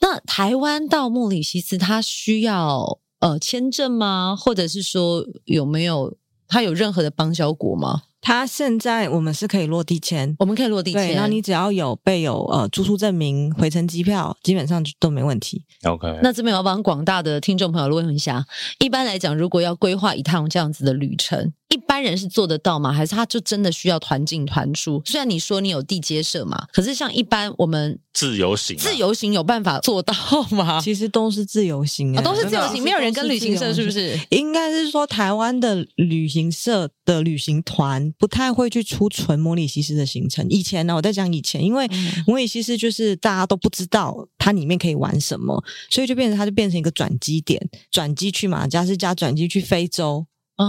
[0.00, 4.36] 那台湾到莫里西斯，它需要呃签证吗？
[4.38, 6.16] 或者是说有没有？
[6.52, 8.02] 它有任何的邦交国吗？
[8.20, 11.14] 它现在我们是可以落地签，我们可以落地签。
[11.14, 15.64] 然后你只要有备有呃住宿证明、回程机票，基本上就都没问题。
[15.84, 18.44] OK，那这边我要帮广大的听众朋友问一下，
[18.78, 22.92] 一般来讲，如果要规划一趟这样子的旅程，一般人是做得到吗？
[22.92, 25.00] 还是他就真的需要团进团出？
[25.04, 30.14] 虽然你说你有地接社嘛，可是像一般我们自由行，自由行有办法做到
[30.50, 30.80] 吗？
[30.80, 34.18] 其实都是自由行啊，都是自由行，没有人跟旅行社，是不是？
[34.30, 40.46] 应该是说台湾的旅行社的旅行团不太会去出纯摩里西斯的行程。
[40.48, 41.88] 以前呢，我在讲以前，因为
[42.26, 50.26] 摩里西斯就是大家都不知道它里面可以玩什么，所以就变成它就变成一个转机点，转机去马加斯加，转机去非洲。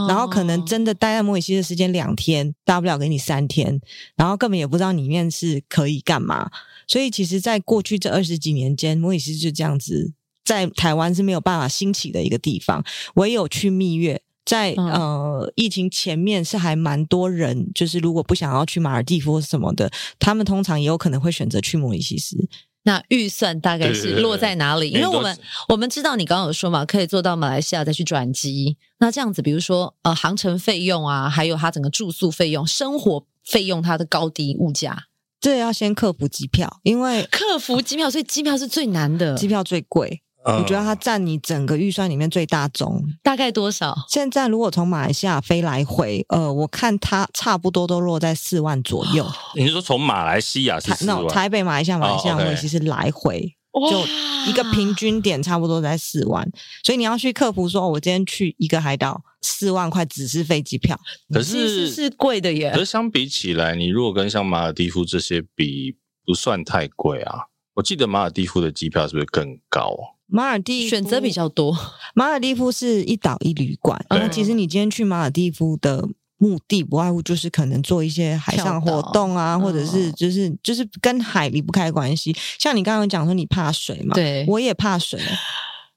[0.07, 3.81] 然后可能真的待在摩里西斯的时间两天，大不了给你三天，
[4.15, 6.49] 然后根本也不知道里面是可以干嘛。
[6.87, 10.13] 所以其实，在过去这二十几年间，摩里西斯就这样子，
[10.45, 12.81] 在台湾是没有办法兴起的一个地方。
[13.15, 22.35] 唯有去蜜月，在呃疫情前面是还蛮多人，就是如果不想要去马尔地夫什么的，他们通常也有可能会选择去摩里西斯。
[22.83, 24.89] 那预算大概是落在哪里？
[24.89, 25.37] 对对对对，因为我们
[25.69, 28.75] 我们知道你刚刚有说嘛，可以坐到马来西亚再去转机。
[28.97, 35.03] 那这样子，比如说呃，航程费用啊，还有它整个住宿费用、生活费用，它的高低物价，
[35.39, 40.23] 这要先克服机票，因为克服机票，所以机票是最难的，机票最贵。
[40.43, 43.95] 我觉得它占你整个预算里面最大宗，大概多少？
[44.09, 49.25] 现在如果从马来西亚飞来回，呃，我看它差不多都落在四万左右。
[49.55, 51.27] 你是说从马来西亚是四万？
[51.27, 53.53] 台北、马来西亚、马来西亚，我其实来回
[53.89, 56.49] 就一个平均点，差不多在四万。
[56.83, 60.99] 所以你要去克服说，我今天去一个海岛，四万块只是飞机票，
[61.31, 62.71] 可是是贵的耶。
[62.71, 67.41] 可是相比起来，你如果跟像马尔蒂夫这些比，不算太贵啊。
[67.75, 69.95] 我记得马尔蒂夫的机票是不是更高？
[70.31, 71.77] 马尔地选择比较多。
[72.15, 82.35] 马尔地夫是一岛一旅馆，那其实你今天去马尔地夫的目的不外乎就是可能做一些海上活动啊，或者是就是就是跟海离不开关系。
[82.57, 85.19] 像你刚刚讲说你怕水嘛，对，我也怕水，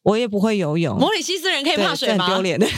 [0.03, 0.99] 我也不会游泳。
[1.01, 2.27] 摩里西斯人可以怕水吗？
[2.27, 2.66] 丢脸的。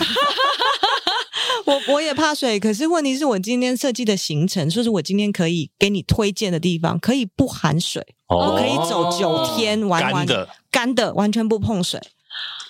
[1.67, 12.01] 我我也怕水，可是问题是我今天设计的行程，说是我今天可以给你推荐的地方，可以不含水，哦、我可以走九天，完完的干的，完全不碰水。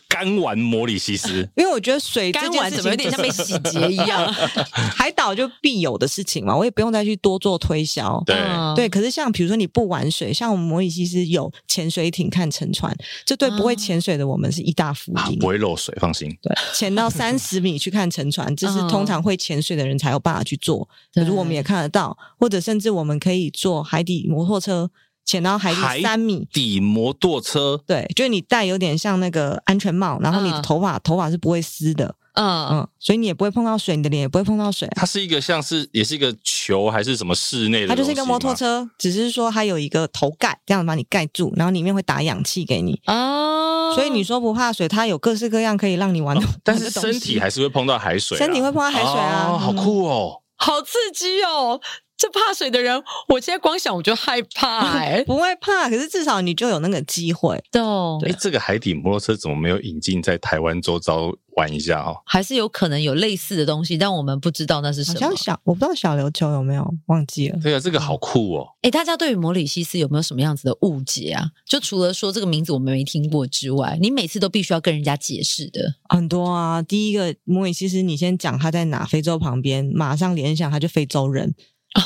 [0.09, 4.33] 干玩摩里西斯，因为我觉得水干玩怎么有点像被洗劫一样？
[4.73, 8.23] 海岛就必有的事情嘛，我也不用再去多做推销。
[8.25, 8.37] 对
[8.75, 16.29] 对，可是像比如说你不玩水，像我们摩里西斯有潜水艇看沉船，这对不会潜水的我们是一大福音，不会漏水，放心。
[16.41, 20.89] 对，潜到 三十米去看沉船，这是通常会潜水的人才有办法去做。
[21.13, 24.91] 可是我们也看得到，或者甚至我们可以坐海底摩托车。
[25.27, 32.69] 潜到海底三米，底摩托车，对，就是你戴有点像那个安全帽，然后你的头发、嗯、头发是不会湿的，嗯。
[32.69, 34.89] 嗯，所以你也不会碰到水，你的脸也不会碰到水。
[34.95, 37.89] 它是一个像是也是一个球还是什么室内的？
[37.89, 43.01] 它就是一个摩托车，只是说它有一个头盖，这样把你盖住，然后里面会打氧气给你。
[43.07, 43.93] 哦。
[43.97, 51.81] 所以你说不怕水，它有各式各样可以让你玩的、 哦，但是身体还是会碰到海水，身体会碰到海水啊，哦、好酷哦，好刺激哦。
[52.17, 57.63] 这怕水的人，我现在光想我就害怕 不会怕，可是至少你就有那个机会。
[57.71, 57.83] 对，
[58.31, 62.17] 哎，这个海底摩托车怎么没有引进在台湾周遭玩一下哦？
[62.25, 65.21] 还是有可能有类似的东西，但我们不知道那是什么。
[65.21, 67.59] 好像小，我不知道小琉球有没有，忘记了。
[67.63, 68.67] 对啊，这个好酷哦！
[68.81, 71.51] 哎，大家对于摩里西斯有没有什么样子的误解啊？
[71.67, 76.81] 就除了说这个名字我们没听过之外，你每次都必须要跟人家解释的很多啊。
[76.81, 81.55] 第一个摩里西斯，你先讲他在哪，非洲旁边，马上联想他就非洲人。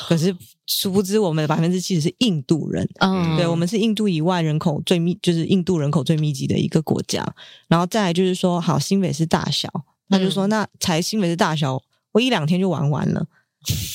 [0.08, 0.34] 可是，
[0.66, 2.88] 殊不知我们的百分之七十是印度人。
[3.00, 7.26] 嗯，对，我们是印度以外人口最密，就是印度人口最密集的一个国家。
[7.68, 9.68] 然后再来就是说，好，新北市大小，
[10.08, 11.80] 他就说，那才新北市大小，
[12.12, 13.26] 我一两天就玩完了。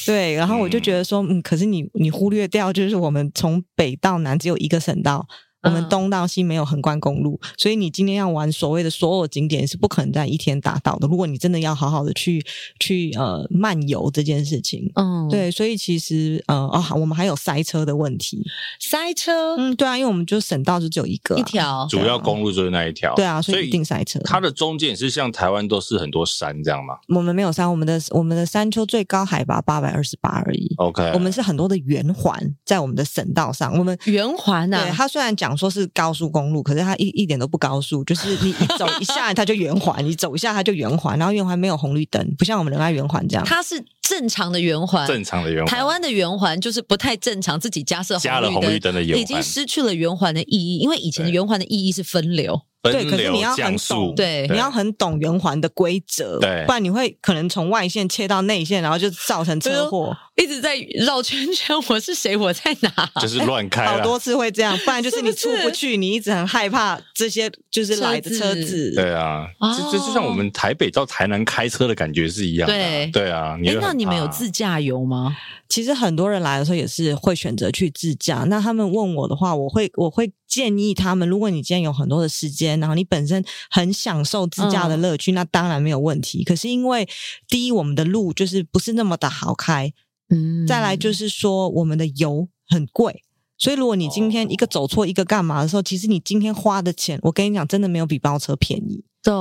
[0.05, 5.27] 对，然后我就觉得说，嗯，可是你你忽略掉，就是我们从北到南只有一个省道。
[5.65, 11.07] 我们东到西没有横贯公路，所以你今天要玩所谓的所有景点是不可能在一天达到的。
[11.07, 12.43] 如果你真的要好好的去
[12.79, 18.43] 去呃漫游这件事情，嗯，对，所以其实呃哦，我们还有塞车的问题，
[18.79, 24.19] 塞车，嗯，对啊，因为我们就省道就只有一个、啊、一条，主要公路就是那一条，对啊，所以一定塞车。
[24.23, 26.95] 它的中间也是像台湾都是很多山这样吗？
[27.09, 30.73] 我们没有山，我们的我们的山丘最高海拔八百二十八而已。
[30.77, 36.25] OK，我们是很多的圆环在我们的省道上，我们圆环啊，对，它虽然讲说是高速。
[36.35, 43.45] 公路，可是它一一点都不高速，就是你一走一下它就圆环，你走一下它就圆环，然后圆环没有红绿灯，不像我们仁爱圆环这样。
[43.45, 45.67] 它是正常的圆环，正常的圆环。
[45.67, 52.59] 台湾的圆环就是不太正常，自己加设加了红绿灯的圆环，已经失去了圆环的意义，因为以前的圆环的意义是分流。
[52.91, 61.75] 对，可是你要很懂，对，你要很懂圆环的规则，对，不然你会可能从外线切到内线，然后就造成车祸，一直在绕圈圈。
[61.87, 62.35] 我是谁？
[62.35, 63.11] 我在哪？
[63.21, 68.93] 就是乱开，好多次会这样，不然就是你出不去，是是你一直很害怕这些就是来的车子。
[68.95, 72.73] 对啊，这这就像我们台北到台南开车的感觉是一样的。
[72.73, 75.35] 对对啊，哎，那你们有自驾游吗？
[75.67, 78.45] 其实很多人来的时候也是会选择去自驾。
[78.47, 86.45] 那他们问我的话，我会我会建议他们，如果你今天有很多的时间，然后你本身很享受自驾的乐趣，嗯、那当然没有问题。
[86.45, 87.05] 可是因为
[87.49, 89.91] 第一，我们的路就是不是那么的好开，
[90.29, 93.21] 嗯，再来就是说我们的油很贵，
[93.57, 99.03] 所以如果你今天一个走错一个干嘛的时候，其实你今天花的钱，我跟你讲，真的没有比包车便宜。
[99.21, 99.33] 对，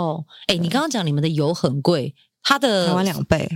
[0.49, 3.49] 哎，你刚刚讲你们的油很贵，它的台湾两倍。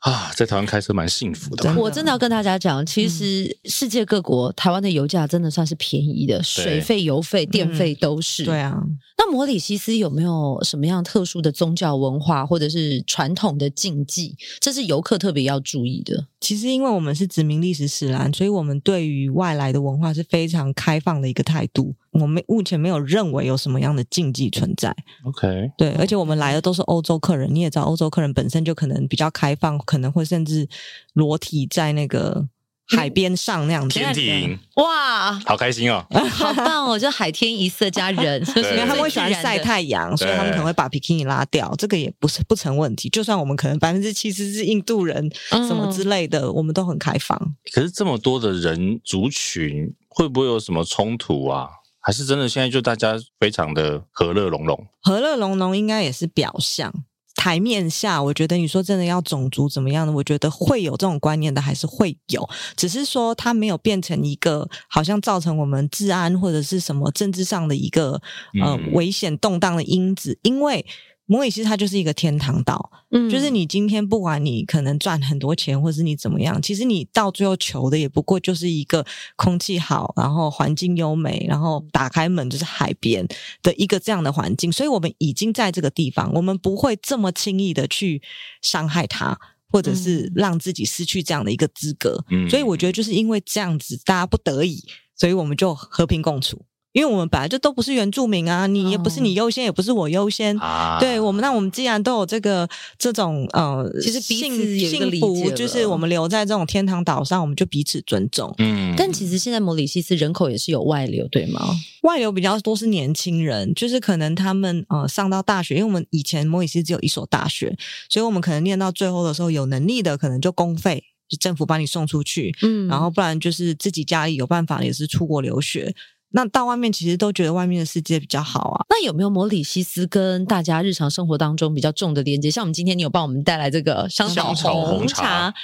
[0.00, 1.74] 啊，在台湾开车蛮幸福的。
[1.74, 8.44] 我真的要跟大家讲，其实世界各国、嗯、台湾的油价真的算是便宜的，水费、油费、电费都是。
[8.44, 8.80] 嗯、对啊，
[9.16, 14.36] 那摩里西斯有没有什么样特殊的宗教文化或者是传统的禁忌？
[14.60, 16.26] 这是游客特别要注意的。
[16.40, 21.96] 其实，因为我们是殖民历史使然，所以我们对于外来的文化是非常开放的一个态度。
[22.12, 24.94] 我们目前没有认为有什么样的禁忌存在。
[25.24, 30.68] OK，对，而且我们来的都是欧洲客人，你也知道，欧洲客人本身就可能比较开放，可能会甚至
[31.12, 32.48] 裸体在那个
[32.96, 33.98] 海边上那样子。
[33.98, 36.98] 天体营，哇，好开心哦， 好棒哦！
[36.98, 43.10] 就海天一色加人，因为他们会喜欢晒太阳，所以他们可能会把比基尼拉掉，这个也不是不成问题。
[43.10, 47.38] 就算我们可能百分之七十是印度人，什么之类的，我们都很开放。
[47.70, 51.68] 可是这么多的人族群，会不会有什么冲突啊？
[52.08, 54.86] 还是真的，现在就大家非常的和乐融融。
[55.02, 56.90] 和乐融融应该也是表象，
[57.34, 68.18] 台面下，我觉得你说真的要种族怎么样的，我觉得会有这种观念的，还是会有，只是说它没有变成一个好像造成我们治安或者是什么政治上的一个
[68.62, 70.86] 呃危险动荡的因子，因为。
[71.28, 79.04] 摩里西斯它就是一个天堂岛，嗯，就是你今天不管你可能赚很多钱，或是你怎么样，其实你到最后求的也不过就是一个
[79.36, 83.28] 空气好，然后环境优美，然后打开门就是海边
[83.62, 84.72] 的一个这样的环境。
[84.72, 88.22] 所以我们已经在这个地方，我们不会这么轻易的去
[88.62, 89.38] 伤害它，
[89.70, 92.24] 或者是让自己失去这样的一个资格。
[92.30, 94.82] 嗯，所以我觉得就是因为这样子，大家不得已，
[95.14, 96.64] 所以我们就和平共处。
[96.98, 100.58] 因为我们本来就都不是原住民啊，你也不是你优先，也不是我优先。
[100.58, 108.52] 啊、对我们，那我们既然都有这个这种呃，其实彼此幸福，就是我们留在这种天堂岛上，我们就彼此尊重。
[108.58, 111.60] 嗯，但其实现在摩里西斯人口也是有外流，对吗？
[112.02, 117.76] 外流比较多是年轻人，就是可能他们呃上到大学，因为我们以前摩里西斯只有一所大学，
[118.08, 125.94] 所以我们可能念到最后的时候，有能力的可能就公费，就政府把你送出去，嗯，然后不然就是自己家里有办法，也是出国留学。
[126.30, 128.84] 那到外面其实都觉得外面的世界比较好啊。
[128.90, 132.50] 那有没有摩里西斯跟大家日常生活当中比较重的连接？
[132.50, 135.54] 像我们今天你有帮我们带来这个香草红茶，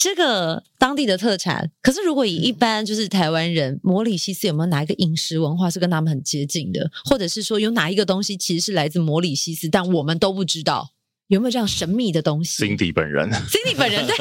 [0.00, 1.70] 这个当地的特产。
[1.80, 6.90] 可是如果以一般就是台湾人，摩里西斯有没有哪一个饮食文化是跟他们很接近的？
[7.04, 10.90] 或者是说有哪一个东西其实是来自摩里西斯，但我们都不知道？
[11.32, 14.16] 有没有这样神秘的东西？Cindy 本人， Cindy 本人对，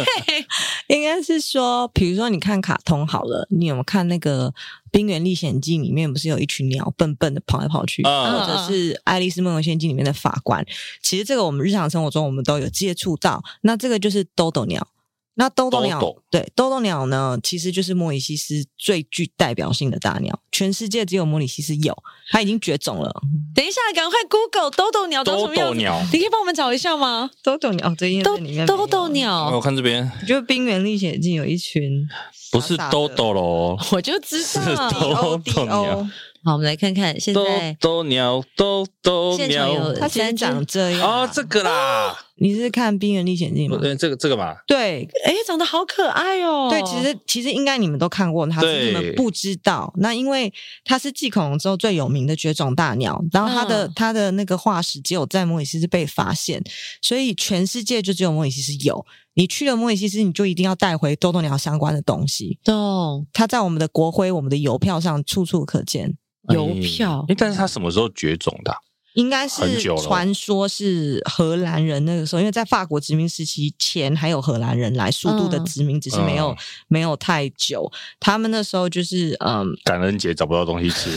[0.96, 4.50] 应该是说，比如说你看卡通好了，你有没有看那个
[4.92, 10.66] 《冰原历险记》里面不是有一群鸟笨笨的跑来跑去，嗯、或者是《爱丽丝梦游仙境》里面的法官？
[11.02, 14.88] 其实这个我们日常生活中我们都有接触到，那这个就是豆豆鸟。
[15.36, 21.98] 那兜兜鸟，豆豆对，豆豆鸟呢，其实就是莫里西斯最具代表性的大鸟，全世界只有莫里西斯有，
[22.30, 23.10] 它已经绝种了。
[23.56, 25.74] 等一下，赶快 Google 豆豆鸟长什么样子？
[25.74, 27.32] 豆豆鸟，你可以帮我们找一下吗？
[27.42, 36.08] 豆豆鸟，这里面豆豆鸟，我看这边，就《冰原历险记》有一群傻傻，不是豆豆喽，我就知道是豆豆 鸟。
[36.44, 43.78] 好，我们来看看现在豆豆鸟，都都鸟，它现在长这样哦，这个啦， 你是看《冰原历险记》吗？
[43.80, 46.68] 对，这个这个吧，对，哎，长得好可爱哦。
[46.70, 49.94] 对，其实其实应该你们都看过，它是你们不知道。
[49.98, 50.52] 那因为
[50.84, 56.64] 它是继恐龙之后最有名的绝种大鸟，然后它的它的那个化石只有在摩里西斯被发现，
[57.04, 59.06] 所以全世界就只有摩里西斯有。
[59.36, 62.58] 你去了摩里西斯，你就一定要带回豆豆鸟相关的东西。
[62.64, 63.28] 懂？
[63.32, 66.18] 它在我们的国徽、我们的邮票上处处可见。
[66.50, 68.76] 邮票，哎，但是他什么时候绝种的？
[69.14, 76.56] 应该是传说是荷兰人那个时候，因为在法国殖民时期前还有荷兰人来速度的殖民，只是没有
[76.88, 77.92] 没有太久。
[78.20, 81.10] 他们那时候就是嗯，感恩节找不到东西吃，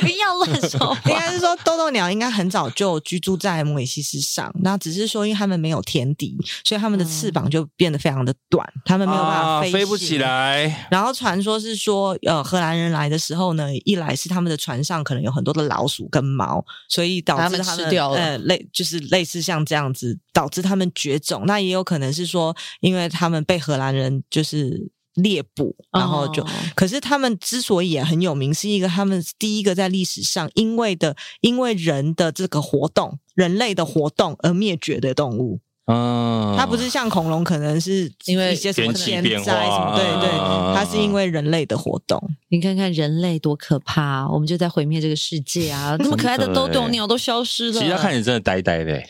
[0.00, 0.96] 不要乱说。
[1.04, 10.88] 应该是说豆豆鸟应该很早就居住在摩里西斯上，那只是说因为他们没有天敌，所以他们的翅膀就变得非常的短，他们没有办法飞，飞不起来。
[10.90, 17.25] 然后传说是说，呃，荷兰人来的时候呢，一来是他们的船上可能有很多的老鼠跟猫，所以。
[17.26, 21.42] 导致他们，吃掉了，呃，类就是类似像这样子，导致他们绝种。
[21.46, 35.60] 那也有可能是说，因为他们被荷兰人就是猎捕，然后就，哦、可是他们之所以也很有名，是一个他们第一个在历史上因为的，因为人的这个活动，人类的活动而灭绝的动物。
[35.86, 40.30] 嗯，它不是像恐龙，可能是因为一些什么天灾什么，对对，
[40.74, 42.20] 它是因为人类的活动。
[42.48, 45.96] 你看看人类多可怕，我们就在毁灭这个世界啊！
[46.00, 49.00] 那么可爱的豆豆鸟都消失了，其实它看起来真的呆呆的。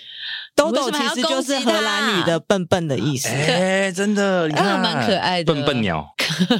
[0.55, 3.29] 豆豆其实就是荷兰语的“笨笨”的意思。
[3.29, 6.07] 哎，真的，你看蛮可爱的“笨笨鸟”，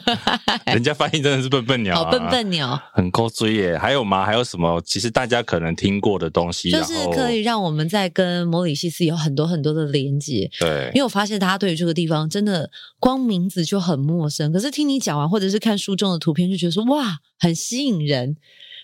[0.67, 3.79] 人家翻译真的是“笨笨鸟”，好笨笨鸟，很够追耶。
[3.79, 4.25] 还有吗？
[4.25, 4.81] 还有什么？
[4.85, 10.51] 其实大家可能听过的东西，就是可以让我们在跟摩里西斯有很多很多的连接。
[10.59, 18.37] 对，因为我发现大家对于这个地方真的光名字就很陌生，可是听你讲完，或者是看书中的图片，就觉得说哇，很吸引人。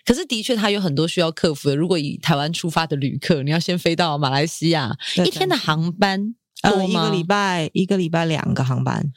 [0.05, 1.77] 可是，的确，它有很多需要克服的。
[1.77, 6.35] 如果以台湾出发的旅客，你要先飞到马来西亚，一天的航班？
[6.63, 9.13] 呃，一个礼拜，一个礼拜两个航班。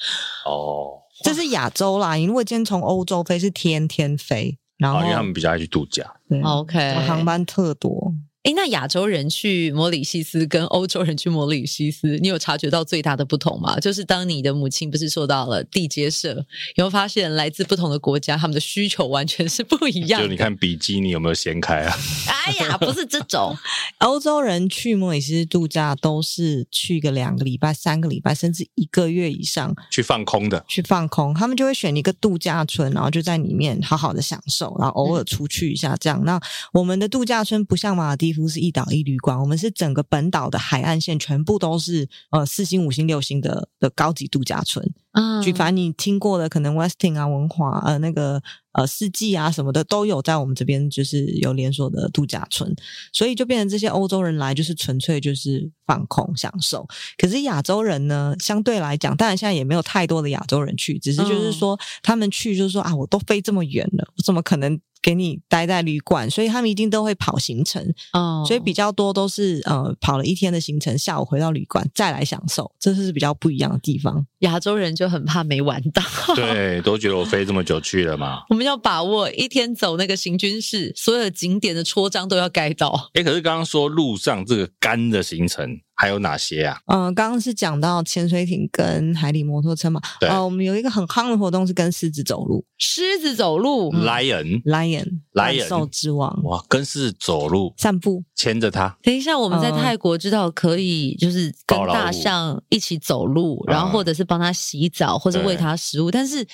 [0.45, 2.15] 哦，这是亚洲啦。
[2.15, 4.57] 你如果今天从欧洲飞，是天天飞。
[4.77, 6.03] 然后，因为他们比较爱去度假。
[6.27, 8.13] 对，OK，航班特多。
[8.45, 13.79] 诶，那亚洲人去摩里西斯跟欧洲人去摩里西斯，你有察觉到最大的不同吗？
[13.79, 16.29] 就是当你的母亲不是受到了地接社，
[16.75, 20.27] 有没有发现来自不同的国家，他们的需求完全是不一样的。
[20.27, 21.97] 就你看比基尼有没有掀开啊？
[22.45, 23.55] 哎呀，不是这种，
[23.97, 31.33] 欧洲人去摩里西斯度假都是去个两个礼拜、三个礼拜，甚至一个月以上，去放空的，去放空。
[31.33, 36.21] 他们就会选一个度假村，然后就在里面好好的享受，然后偶尔出去一下这样。
[36.21, 36.41] 嗯、那
[36.73, 44.85] 我们的度假村不像马尔地乎是一岛一旅馆，我们是整个本岛的海岸线全部都是呃四星、五星、六星的的高级度假村。
[45.13, 48.41] 嗯，举凡你听过的，可能 Westin 啊、文华呃那个
[48.73, 52.75] 呃四季啊什么的都有在我们这边，就是有连锁的度假村，
[53.13, 56.85] 所以就变成这些欧洲人来就是纯粹就是放空享受。
[57.17, 64.77] 可是亚洲人呢，相对来讲，当然现在也没有太多的亚洲人去，只是就是说他们去就是说啊，我都飞这么远了，我怎么可能？
[65.05, 74.25] 给你待在旅馆，所以他们一定都会跑行程，哦，所以比较多都是呃跑了一天的行程，下午回到旅馆再来享受，这是比较不一样的地方。
[74.39, 76.01] 亚洲人就很怕没玩到，
[76.33, 78.41] 对，都觉得我飞这么久去了嘛。
[78.49, 83.11] 我们要把握一天走那个行军式，所有的景点的戳章都要盖到。
[83.13, 85.77] 哎，可是刚刚说路上这个干的行程。
[85.95, 86.77] 还有哪些啊？
[86.87, 90.01] 嗯、呃，刚刚是讲到潜水艇跟海里摩托车嘛。
[90.19, 90.29] 对。
[90.29, 92.63] 呃，我们有一个很夯的活动是跟狮子走路。
[92.77, 96.37] 狮子走路，Lion，Lion，万兽之王。
[96.43, 98.97] 哇，跟狮子走路，散步，牵着它。
[99.01, 106.11] 等一下，我们在泰国知道可以就是跟大象一起走路，然后或者是帮它洗澡，或者喂它食物。
[106.11, 106.45] 但是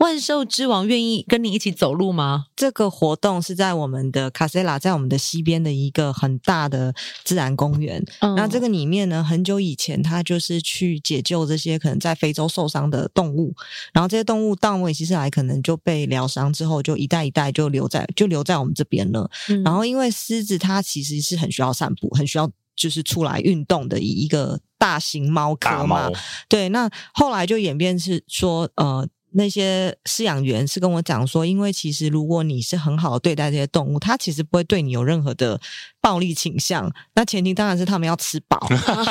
[0.00, 2.44] 万兽之王愿意跟你一起走路吗？
[2.54, 6.94] 这个活动是在我们的卡塞拉，在我们的西边的一个很大的
[7.24, 8.04] 自然公园。
[8.20, 9.00] 嗯，那这个里面。
[9.00, 13.54] 面呢，很久以前，他就是去解救这些可能在非洲受伤的动物，
[13.92, 19.30] 然后这些动物到维西斯来，可能就被疗伤之后，就一代一代就留在就留在我们这边了。
[19.48, 26.10] 嗯、然后，因为狮子它其实是很需要散步，很需要就是出来运动的一个大型猫科嘛。
[26.48, 29.08] 对，那后来就演变是说，呃。
[29.32, 35.60] 那些饲养员是跟我讲说，因为其实如果你是很好的对待这些动物，它其实不会对你有任何的
[36.00, 36.92] 暴力倾向。
[37.14, 38.58] 那前提当然是他们要吃饱，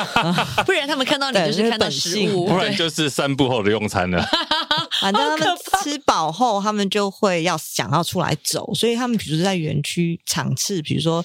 [0.66, 4.24] 不然他们看到你就是看到食物，不然就是散步后的用餐了。
[5.00, 11.24] 反正他们吃饱后，他们就会要想要出来走，所以他们比如说在园区场次，比如说。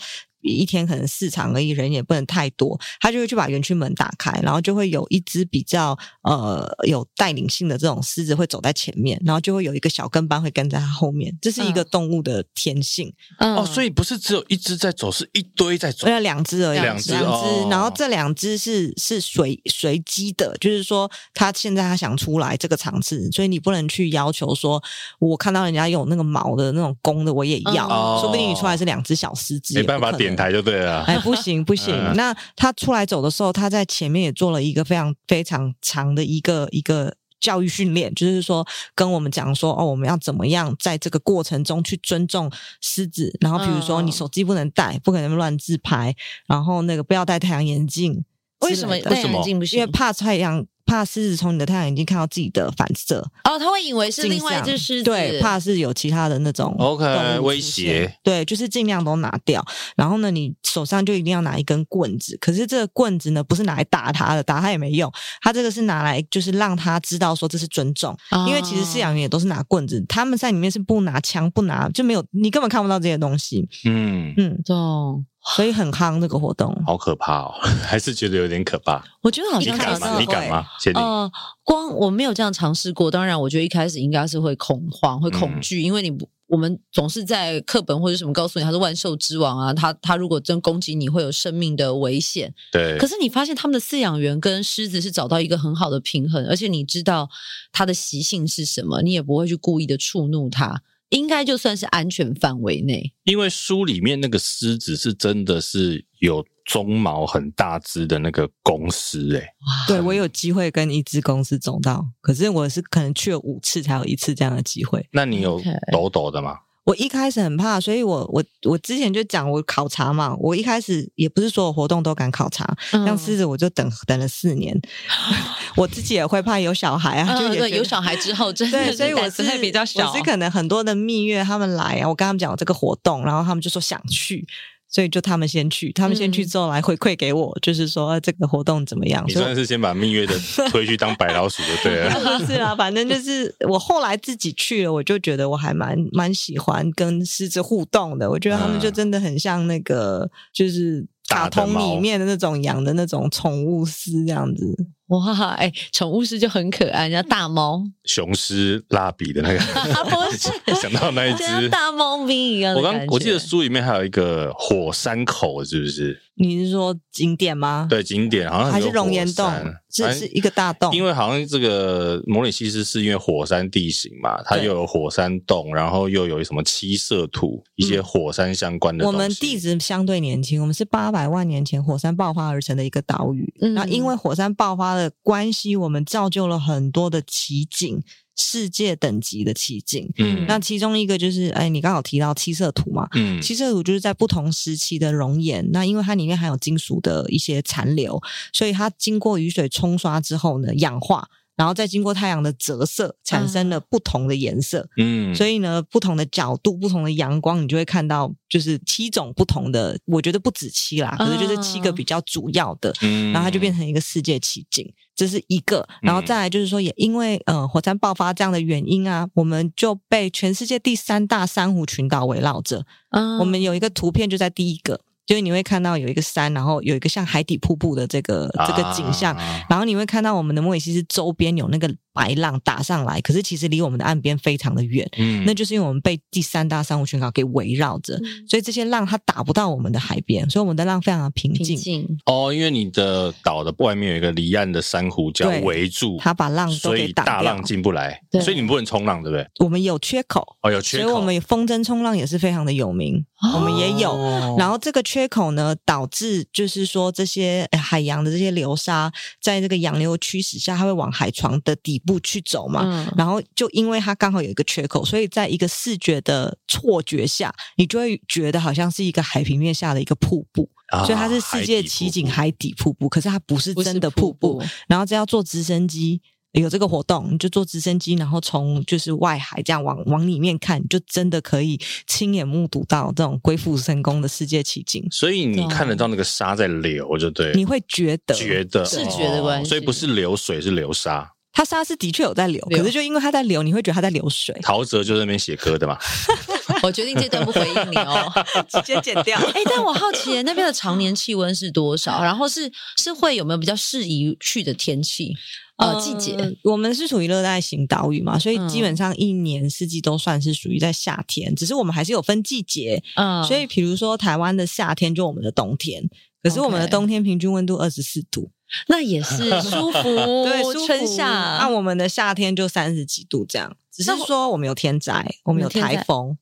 [0.49, 13.11] 一天可能四场而已，人也不能太多，他就会去把园区门打开，然后就会有一只比较呃有带领性的这种狮子会走在前面，然后就会有一个小跟班会跟在他后面，这是一个动物的天性。
[13.39, 24.81] 嗯、哦，所以不是只有一只在走，是一堆在走，要两只而已，两只，两只，然后这两只是是随随机的，就是说他现在他想出来这个场次，所以你不能去要求说，
[25.19, 30.34] 我看到人家有那个毛的那种公的我也要，嗯、说不定你出来是两只小狮子，没办法点。
[30.35, 31.95] 台就对了，哎，不行不行。
[31.95, 43.35] 嗯、那他出来走的时候，他在前面也做了一个非常非常长的一个一个教育训练，就是说跟我们讲说哦，我们要怎么样在这个过程中去尊重狮子。
[43.39, 46.15] 然后比如说，你手机不能带，不可能乱自拍，
[46.47, 48.23] 然后那个不要戴太阳眼镜。
[48.61, 49.79] 为什么戴眼镜不行？
[49.79, 50.65] 因为怕太阳。
[50.85, 59.65] 怕狮子从你的太阳眼镜看到自己的反射哦，他会以为是另外一只狮子，对，怕是有其他的那种 OK 威胁，对，就是尽量都拿掉。
[59.95, 65.11] 然后呢，你手上就一定要拿一根棍子，可是这个棍子呢，不是拿来打他的，打他也没用。
[65.41, 73.67] 他这个是拿来就是让他知道说这是尊重，哦、因为其实饲养员也都是拿棍子，他们在里面是不拿枪，不拿就没有，你根本看不到这些东西。
[73.85, 74.33] 嗯。
[74.37, 75.25] 嗯，懂。
[75.53, 77.53] 所以很夯这个活动，好可怕哦！
[77.85, 79.03] 还是觉得有点可怕。
[79.21, 80.19] 我觉得好像你敢吗？
[80.19, 80.65] 你敢吗？
[80.95, 81.31] 呃，
[81.63, 83.11] 光我没有这样尝试过。
[83.11, 92.51] 当然，我觉得一开始应该是会恐慌、会恐惧，嗯、因为你不，我们总是在课本或者什么告诉你他是万兽之王啊，他他如果真攻击你会有生命的危险。
[92.71, 92.97] 对。
[92.97, 97.29] 可是你发现他们的饲养员跟狮子是找到一个很好的平衡，而且你知道
[97.71, 100.81] 它的习性是什么，你也不会去故意的触怒它。
[101.09, 109.47] 应该就算是安全范围内，因为书里面那个狮子是真的是有鬃毛很大只的那个公狮，诶，
[109.87, 115.07] 对，我有机会跟一只公狮走到，可是我是可能去了五次才有一次这样的机会。
[115.11, 116.59] 那你有抖抖的吗？Okay.
[116.85, 122.63] 我一开始很怕，所以我我我之前就讲我考察嘛，我一开始也不是所有活动都敢考察，
[122.93, 124.79] 嗯、像狮子我就等等了四年，
[125.75, 134.47] 我自己也会怕有小孩啊，嗯、就对，有小孩之后 真的对，所以我是会比较小，我是可能很多的蜜月他们来啊，我跟他们讲这个活动，然后他们就说想去。
[134.95, 139.25] 所以就他们先去，他们先去之后来回馈给我，嗯、就是说这个活动怎么样？
[139.27, 140.33] 你算是先把蜜月的
[140.69, 142.39] 推去当白老鼠就对了。
[142.47, 148.29] 是啊，反正就是我后来自己去了，我就觉得我还蛮蛮喜欢跟狮子互动的。
[148.29, 154.75] 我觉得他们就真的很像那个，就是卡通里面的那种养的那种宠物狮这样子。
[155.07, 159.59] 哇，哎，宠物狮就很可爱，叫大猫、 雄狮、蜡笔的那个，
[160.09, 160.49] 不是
[160.81, 162.73] 想到那一只大猫咪一样。
[162.75, 166.19] 我刚我记得书里面还有一个火山口，是不是？
[166.37, 167.87] 你是说景点吗？
[167.89, 169.49] 对，景点好像还是熔岩洞，
[169.89, 170.93] 这是一个大洞。
[170.93, 179.15] 因为好像这个摩里西斯是因为火山地形嘛，它又有火山洞，然后又有什么七色土，一些火山相关的东西。
[179.15, 183.53] 我们地质相对年轻，我们是八百万年前火山爆发而成的一个岛屿。
[183.61, 188.03] 嗯，那因为火山爆发的关系，我们造就了很多的奇景。
[188.35, 198.21] 世界等级的奇景，嗯，那其中一个就是，哎，你刚好提到七色土嘛，嗯，七色土就是在不同时期的熔岩，那因为它里面含有金属的一些残留，
[198.51, 201.29] 所以它经过雨水冲刷之后呢，氧化。
[201.55, 204.87] 然后再经过太阳的折射，产生了不同的颜色。
[204.97, 209.97] 嗯，所以呢，不同的角度、不同的阳光，你就会看到就是七种不同的。
[210.05, 212.93] 我觉得不止七啦，可是就是七个比较主要的。
[213.01, 215.87] 嗯，然后它就变成一个世界奇景，这是一个。
[216.01, 222.85] 然后再来就是说，也因为呃火山爆发这样的原因啊，我们就被全世界第三大珊瑚群岛围绕着。
[223.11, 224.99] 嗯，我们有一个图片就在第一个。
[225.25, 231.93] 就是你会看到有一个山，然后有一个像海底瀑布的这个这个景象，啊、然后你会看到我们的莫里西斯周边有那个。
[232.15, 241.65] 白浪打上来，可是其实离我们的岸边非常的远，嗯，那就是因为我们被第三大珊瑚群岛给围绕着，嗯、所以这些浪它打不到我们的海边，所以我们的浪非常的平静。
[241.65, 242.17] 平静。
[242.25, 248.39] 哦，因为你的岛的外面有一个离岸的珊瑚礁围住，它把浪都给打掉，所以大浪进不来，对。
[248.39, 249.45] 所以你们不能冲浪，对不对？
[249.59, 254.55] 我们有缺口哦，有缺口，所以我们风筝冲浪也是非常的有名，哦、我们也有。
[254.57, 259.11] 然后这个缺口呢，导致就是说这些海洋的这些流沙，
[259.41, 262.83] 在这个洋流驱使下，它会往海床的底部去走嘛。
[262.85, 274.53] 嗯，然后就因为它刚好有一个缺口，所以在一个视觉的错觉下，你就会觉得好像是一个海平面下的一个瀑布，啊、所以它是世界奇景海底瀑布，可是它不是真的瀑布。
[274.53, 276.21] 瀑布然后这要坐直升机，
[276.53, 285.05] 有这个活动，你就坐直升机，然后从就是外海这样往往里面看，你就真的可以亲眼目睹到这种鬼斧神工的世界奇景。
[285.11, 291.29] 所以你看得到那个沙在流，就对，你会觉得觉得视觉的关系，所以不是流水，是流沙。
[291.55, 294.53] 它沙是的确有在流，可是就因为它在流，你会觉得它在流水。
[294.61, 295.97] 陶喆就在那边写歌的嘛。
[296.83, 298.29] 我决定这段不回应你哦，
[298.67, 299.39] 直接剪掉。
[299.53, 302.21] 哎、欸，但我好奇那边的常年气温是多少？
[302.21, 305.33] 然后是是会有没有比较适宜去的天气？
[305.77, 306.51] 呃，季节、呃？
[306.63, 313.01] 我们是属于热带型岛屿嘛，所以基本上一年四季都算是属于在夏天，嗯、只是我们还是有分季节。
[313.15, 316.03] 嗯，所以比如说台湾的夏天就我们的冬天，
[316.43, 318.51] 可是我们的冬天平均温度二十四度。
[318.87, 320.85] 那也是 舒服，对，舒。
[320.85, 323.75] 春夏，那我们的夏天就三十几度这样。
[323.91, 326.37] 只是说我们有天灾，我们有台风，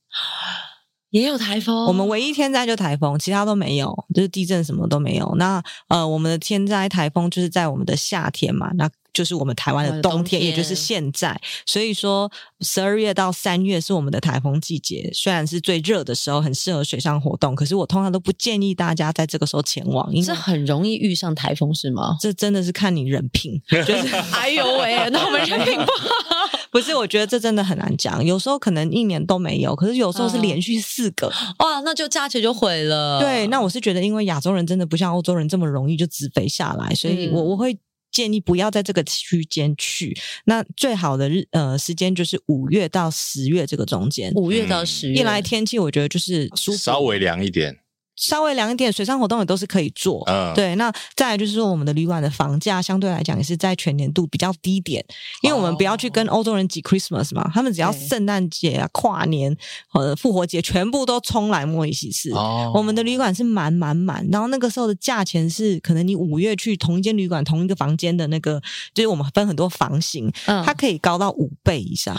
[1.12, 1.86] 也有台风。
[1.86, 5.34] 我们唯一天灾就台风，其他都没有，就是地震什么都没有。
[5.38, 8.90] 那呃，我们的天灾台风就是在我们的夏天嘛，那。
[9.14, 11.40] 就是我们台湾的冬天，也就是现在。
[11.66, 17.54] 所以说，十二月到三月是我们的台风季节，虽然是最热的时候，很适合水上活动。
[17.56, 22.18] 可是我通常都不建议大家在这个时候前往，因为这很容易遇上台风，是吗？
[22.20, 23.62] 这真的是看你人品。
[23.70, 26.10] 就是 哎呦喂，那我们人品不好。
[26.72, 28.26] 不是，我觉得这真的很难讲。
[28.26, 33.20] 有时候可能一年都没有，可是有时候是连续四个，哇，那就假期就毁了。
[33.20, 37.78] 对，那我是觉得，因为亚洲人真的不像欧洲人这么容易就直飞下来，所以我我会。
[38.14, 44.32] 建议不要在这个区间去，那最好的日呃时间就是五月到十月这个中间。
[44.36, 47.83] 五月到十月，一来天气我觉得就是舒服，稍微凉一点。
[48.16, 50.24] 稍微凉一点，水上活动也都是可以做。
[50.28, 50.76] 嗯，对。
[50.76, 55.04] 那再来就是说，我们的旅馆的房价相对来讲也是在全年度比较低点，
[55.42, 59.56] 因为我们不要去跟欧洲人挤 Christmas 嘛，他们只要圣诞节啊、跨年
[59.88, 62.32] 和复活节全部都冲来莫里西斯。
[62.32, 68.62] 哦，我们的旅馆是满满满，然后那个时候的价钱是可能你五月去同一间旅馆同一个房间的那个，
[68.94, 72.16] 就是我们分很多房型，嗯，它可以高到五倍以上。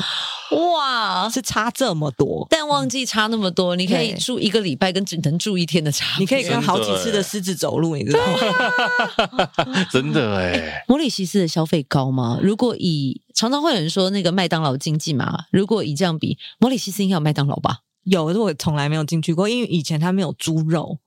[0.51, 9.49] 哇，是差这么多，但忘记差那么多，你可以住一个礼拜，跟只能住一天的差，你可以跟好几次的狮子走路，你知道吗？
[9.91, 12.39] 真的 哎，摩里西斯的消费高吗？
[12.43, 17.81] 如果以常常会有人说那个麦当劳经济嘛，如果以这样比，摩里西斯应该有麦当劳吧？
[18.05, 20.99] 有，可是我从来没有进去过，因为以前它没有猪肉。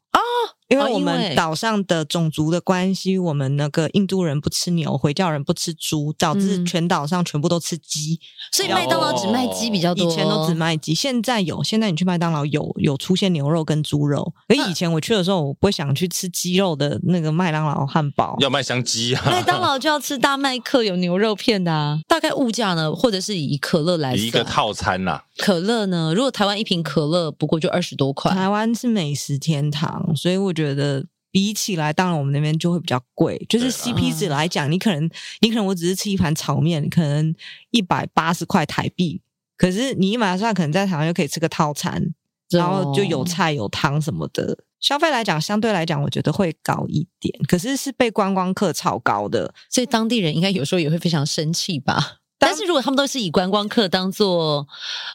[0.69, 8.19] 因为我们岛上的种族的关系，我们那个印度人不吃牛，回教人不吃猪，导致全岛上全部都吃鸡，
[8.51, 10.05] 所以麦当劳只卖鸡比较多。
[10.05, 14.33] 以前都只卖鸡，现在有，现在你去麦当劳有有出现牛肉跟猪肉。
[14.49, 19.23] 而以前我去的时候，我不会想去吃鸡肉的那个麦当劳汉堡，要麦香鸡啊！
[19.31, 21.99] 麦当劳就要吃大麦克有牛肉片的啊。
[22.07, 25.21] 大概物价呢，或者是以可乐来一个套餐呐？
[25.37, 26.13] 可乐呢？
[26.15, 31.05] 如果台湾一瓶可乐不过就二十多块，台湾是美食天堂，所以我觉得。
[31.29, 33.37] 比起来，当然我们那边就会比较贵。
[33.47, 35.07] 就是 CP 值来讲，你可能
[35.41, 37.35] 你可能我只是吃一盘炒面，可能
[37.69, 39.21] 一百八十块台币。
[39.55, 42.01] 可是你一买算，可能在台湾就可以吃个套餐，
[42.49, 44.57] 然后就有菜有汤什么的。
[44.79, 52.19] 消费来讲，相对来讲，我觉得会高一点，可是是被观光客炒高的，所以当地人应该有时候也会非常生气吧？
[52.39, 54.67] 但是如果他们都是以观光客当做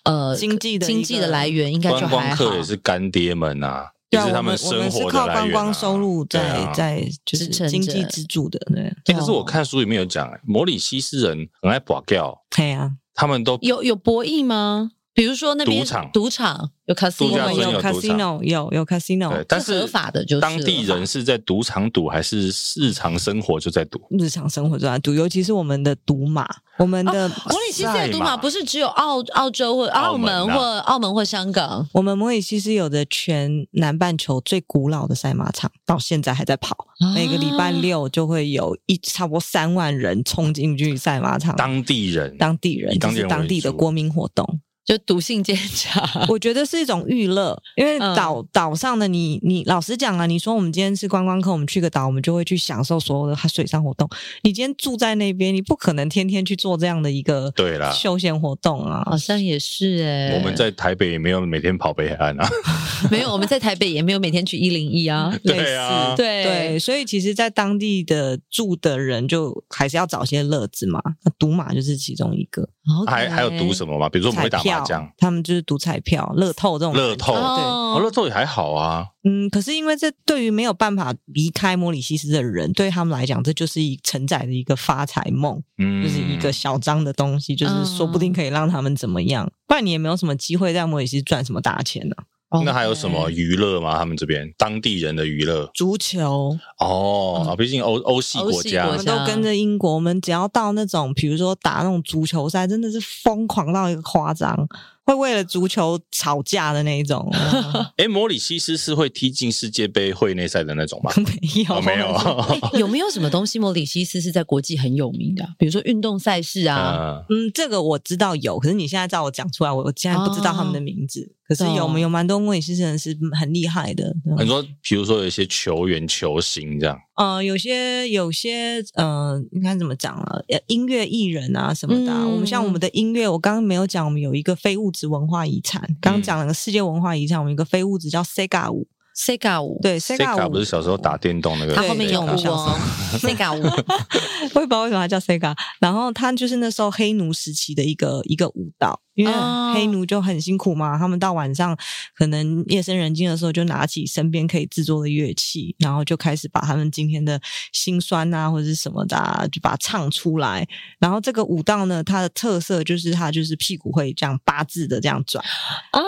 [0.04, 2.16] 呃经济的经济的来源，应该就还好。
[2.16, 8.58] 观光客也是干爹们啊，也是他们生活的来源、啊、我们是靠观光收入在、啊、在就是经济支柱的。
[8.66, 14.90] 对，欸、可是我看书里面有讲，摩里西斯人很爱博钓，对啊，他们都有有博弈吗？
[15.14, 24.00] 比如说那边赌场，赌场有 casino，有 casino，有有 casino，但是合法的，就是当地人是在赌场赌，还是日常生活就在赌？
[24.18, 26.48] 日常生活就在赌，尤其是我们的赌马，
[26.78, 44.60] 我们的摩里西斯的赌马不是只有澳澳洲或澳门或澳门或香港，我们摩里西斯有的全南半球最古老的赛马场，到现在还在跑，每个礼拜六就会有一差不多三万人冲进去赛马场，当地人，当地人，就是当地的国民活动。
[44.84, 54.08] 就赌性坚强，我觉得是一种娱乐，因为岛岛、嗯、上的你，你老实讲啊，你说我们今天是观光客，我们去个岛，我们就会去享受所有的水上活动。
[54.42, 60.38] 你今天住在那边，你不可能天天去做这样的一个对啦休闲活动啊，好像也是哎、欸。
[60.38, 62.48] 我们在台北也没有每天跑北海岸啊，
[63.08, 72.68] 没有，我们在台北也没有每天去一零一啊， 对啊，对对，所以其实，在当地的住的人就还是要找些乐子嘛，那赌马就是其中一个。
[72.84, 73.10] Okay.
[73.10, 74.08] 还还有赌什么吗？
[74.08, 76.92] 比如说我们会打麻将，他们就是赌彩票、乐透这种。
[76.92, 79.06] 乐透，对，哦，乐透也还好啊。
[79.22, 89.46] 嗯，可是因为这对于没有办法离开莫里西斯的人，对他们来讲，这就是一承载的一个发财梦，嗯，就是一个小张的东西，就是说不定可以让他们怎么样。
[89.46, 92.24] 嗯，不然你也没有什么机会在莫里西斯赚什么大钱呢，啊。
[92.52, 92.64] Okay.
[92.64, 93.96] 那还有什么娱乐吗？
[93.96, 94.52] 他们这边？
[94.58, 96.54] 当地人的娱乐，足球。
[96.78, 104.68] 哦，毕竟欧欧系国家，我们都跟着英国，我们只要到那种，比如说打那种足球赛，真的是疯狂到一个夸张。
[105.04, 107.28] 会为了足球吵架的那一种。
[107.98, 111.12] 哎，摩里西斯是会踢进世界杯会内赛的那种吗？
[111.18, 111.96] 没有，没
[112.72, 112.78] 有。
[112.78, 115.44] 有没有什么东西摩里西斯是在国际很有名的？
[115.58, 117.22] 比如说运动赛事啊？
[117.28, 121.34] 嗯，这个我知道有，可是你现在叫我讲出来，我我现在不知道他们的名字。
[121.48, 124.14] 可是有没有蛮多摩里西斯人是很厉害的？
[124.38, 126.98] 很多，比如说有一些球员、球星这样。
[127.14, 130.42] 呃，有些有些呃，应该怎么讲了？
[130.66, 132.12] 音乐艺人啊什么的。
[132.26, 135.82] 我们像我们的音乐，我刚刚没有讲，我们有一个非物质文化遗产。
[136.00, 138.88] 刚刚讲了个世界文化遗产，我们有一个非物质叫 Sega 舞。
[139.14, 142.74] Sega 舞，对，Sega 舞不是小时候打电动那个，他后面有小时候
[143.18, 143.62] Sega 舞，
[144.56, 145.54] 我也不知道为什么它叫 Sega。
[145.80, 148.98] 然后他就是那时候黑奴时期的一个一个舞蹈。
[149.14, 149.32] 因为
[149.74, 151.76] 黑奴就很辛苦嘛，他们到晚上
[152.14, 157.40] 可能夜深人静的时候，就拿起身边可以制作的乐器，然后就开始把他们今天的
[157.72, 160.66] 心酸啊或者是什么的，啊，就把它唱出来。
[160.98, 165.44] 然后这个舞蹈呢，它的特色就是它就是屁股会这样八字的这样转，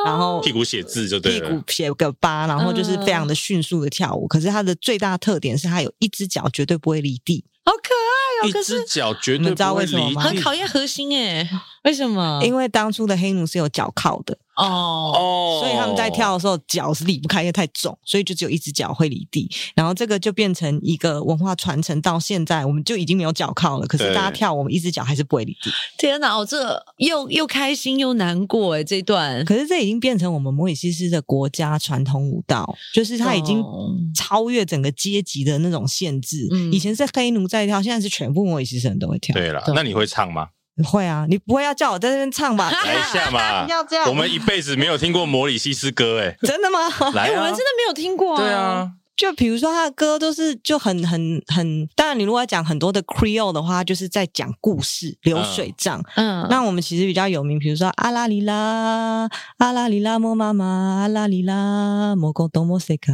[0.06, 4.26] 然后屁股写字就对了，屁股写个八，然后就是非常的迅速的跳舞。
[4.26, 8.48] 可是它的最大特点是它有一只脚绝对不会离地，好可爱哦！
[8.48, 10.22] 一只脚绝对不会离地，你知道为什么吗？
[10.22, 11.48] 很考验核心诶。
[11.84, 12.40] 为什么？
[12.44, 14.36] 因为当初的黑奴是有脚铐的。
[14.56, 19.50] 哦哦，所以他们在跳的时候脚是离不开，因为太重，所以就只有一只脚会离地。
[19.74, 23.86] 然后这个就变成一个文化传承，到现在我们就已经没有脚铐了。
[23.88, 25.72] 可是大家跳，我们一只脚还是不会离地。
[25.98, 29.44] 天哪，我这又又开心又难过诶，这段。
[29.44, 33.60] 可是这已经变成我们摩里西斯的国家传统舞蹈，就是它已经
[34.14, 36.46] 超越整个阶级的那种限制。
[36.52, 39.34] 嗯，以前是黑奴在跳，现在是全部摩里西斯人都会跳。
[39.34, 40.50] 对了，那你会唱吗？
[40.82, 42.70] 会啊，你不会要叫我在这边唱吧？
[42.84, 43.66] 来一下嘛！
[43.70, 46.78] 要这样，我们一辈子没有听过摩里西斯歌，哎，真的吗？
[47.14, 48.42] 来啊，我们真的没有听过啊。
[48.42, 48.90] 对啊。
[49.16, 56.02] 就比如说他的歌都是就很很很，当然你如果要讲很多的 Creole 的话，就是在讲故事流水账。
[56.16, 60.66] 嗯，那我们其实比较有名，比如说阿拉里拉阿拉里拉莫妈妈
[61.00, 63.12] 阿拉里拉莫公多莫塞卡，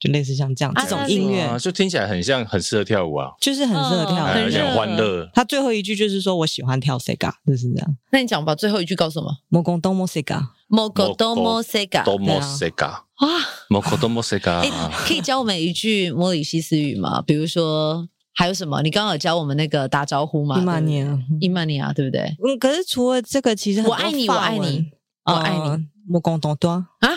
[0.00, 5.28] 就类似像这样这种音乐，就听起来很像很适合跳舞啊，就是很适合跳舞，很欢乐。
[5.34, 7.96] 他最后一句就是说我喜欢跳塞卡，就是这样。
[8.10, 10.52] 那你讲吧，最后一句告诉我们，莫公多莫塞卡。
[10.66, 13.28] 莫古多莫塞卡，多莫塞嘎哇！
[13.68, 14.70] 莫古多莫塞嘎， 哎，
[15.06, 17.22] 可以教我们一句摩里西斯语吗？
[17.22, 18.82] 比如说还有什么？
[18.82, 20.58] 你刚刚有教我们那个打招呼吗？
[20.58, 22.22] 伊曼尼亚，伊曼尼亚，对不对？
[22.44, 24.84] 嗯，可是除了这个，其实我爱你，我爱你，
[25.24, 27.10] 我爱你，目光多多啊。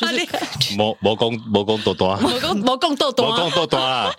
[0.00, 4.10] 就是无无讲无讲多多，无讲无讲多多，无讲多多啊！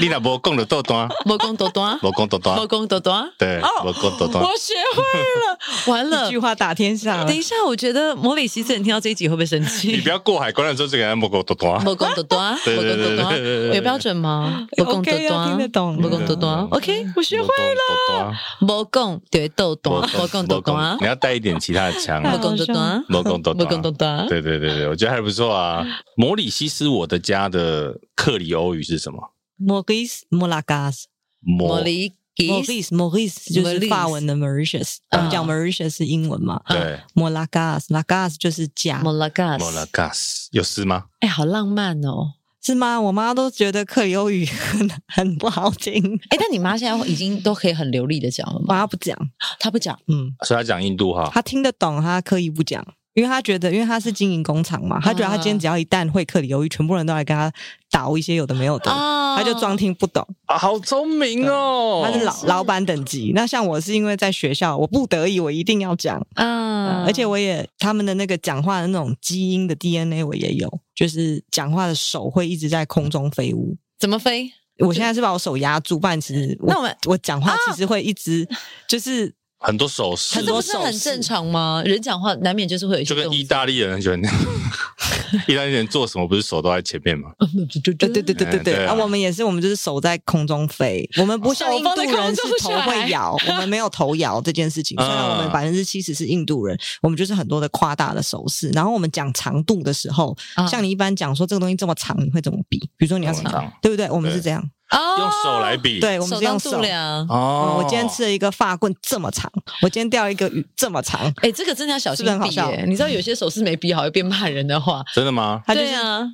[0.00, 4.40] 你 若无讲就多多， 无讲多多，无讲多多，无讲多多，对，无讲多多。
[4.42, 5.02] 我学会
[5.40, 5.58] 了，
[5.90, 7.24] 完了，一句话打天下。
[7.24, 9.92] 等一下，我觉得摩里西斯人听到这一集会不会生气？
[9.92, 14.66] 你不要过海关的时候就给他无讲多多，无讲多多，对对对对，有标准吗？
[14.76, 18.34] 无讲多多，听得懂，无讲多多，OK，我学会了。
[18.60, 22.76] 无讲对多多，无讲多多，你要带一点其他的腔，无讲多多，
[23.08, 25.21] 无讲多多，无讲多多，对对对对，我觉得还。
[25.22, 25.86] 还不错啊。
[26.16, 29.32] 摩里西斯，我的家的克里欧语是什么？
[29.56, 31.06] 莫里斯，莫拉加斯，
[31.40, 32.14] 莫里。
[32.34, 36.62] Maurice，Maurice 就是法文的 Mauritius，我们讲 Mauritius 是英文嘛？
[36.66, 41.04] 对，Malagas，Malagas 就是家，Malagas，Malagas 有事吗？
[41.20, 42.32] 哎，好浪漫哦，
[42.64, 42.98] 是吗？
[42.98, 46.18] 我妈都觉得克里欧语很很不好听。
[46.30, 48.64] 哎，但你妈现在已经都可以很流利的讲了吗？
[48.66, 49.14] 我妈不讲，
[49.60, 52.82] 她不讲，嗯，所以她讲印度哈，她听得懂，她可以不讲。
[53.14, 57.52] 因为他觉得，因为他是经营工厂嘛，他觉得他今天只要一旦会客里欧语，全部人都来跟他
[57.90, 62.02] 倒一些有的没有的，啊、他就装听不懂啊，好聪明哦！
[62.06, 63.32] 他是老老板等级。
[63.34, 74.50] 那像我是因为在学校，我不得已我一定要讲啊，而且我也他们的那个讲话的那种基因的 DNA 我也有，就是讲话的手会一直在空中飞舞，怎么飞？
[74.78, 78.48] 我现在是把我手压住，不然其实我那我们我讲话其实会一直
[78.88, 79.34] 就是。
[79.62, 81.82] 很多手势，很多是很正常吗？
[81.86, 84.38] 人讲话难免就是会有一些，就跟意大利人就很那样。
[85.48, 87.30] 意大利人做什么不是手都在前面吗？
[87.82, 88.84] 对对对对对对。
[88.84, 91.08] 啊，我们也是，我们就是手在空中飞。
[91.18, 94.96] 我们不像印度人是头会摇，我们没有头摇这件事情。
[94.98, 98.68] 虽然我们百分之七十是印度人，我们就是很多的夸大的手势。
[98.70, 100.36] 然后我们讲长度的时候，
[100.70, 102.78] 像你一般讲说这个东西这么长，你会怎么比？
[102.96, 104.10] 比如说你要长，对不对？
[104.10, 104.62] 我们是这样。
[104.92, 107.26] 哦、用手来比，对，我们是用手量。
[107.28, 111.20] 哦、嗯，我今天吃了一个发棍这么长，我今天钓一个鱼这么长。
[111.38, 112.84] 哎、欸，这个真的要小心比，是不是很好笑？
[112.86, 115.62] 你知道有些手势没比好会变骂人的话，真的吗？
[115.66, 115.92] 他就是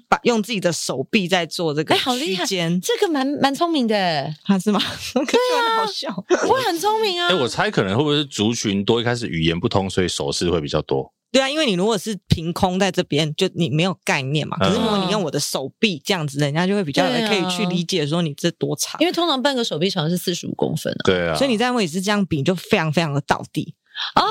[0.09, 4.81] 把用自己的手臂在做这个哎、欸，好厉害，这个蛮蛮聪明的，他是吗？
[5.15, 6.13] 对啊，好笑，
[6.49, 7.29] 会很聪明啊。
[7.29, 11.13] 哎、欸，我猜可能会不会是族群多，一开始语言不通，所以手势会比较多。
[11.31, 14.57] 对啊，因为你如果是凭空在这边，就你没有概念嘛。
[14.59, 18.99] 可是如果你用我的手臂这样子，人家就会比较可以去理解说你这多长。
[19.01, 21.03] 因为通常半个手臂长是四十五公分啊。
[21.05, 23.75] 对啊，所以你在位置这样比，就非常非常的倒地
[24.15, 24.23] 哦。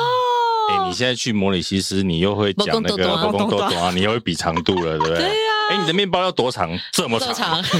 [0.72, 5.18] 哎，你现在去摩里西斯，你又会讲那个波公多多啊，你又会比长度了，对不对？
[5.20, 5.32] 对啊。
[5.70, 6.70] 哎，你的面包要多长？
[6.92, 7.64] 这么长。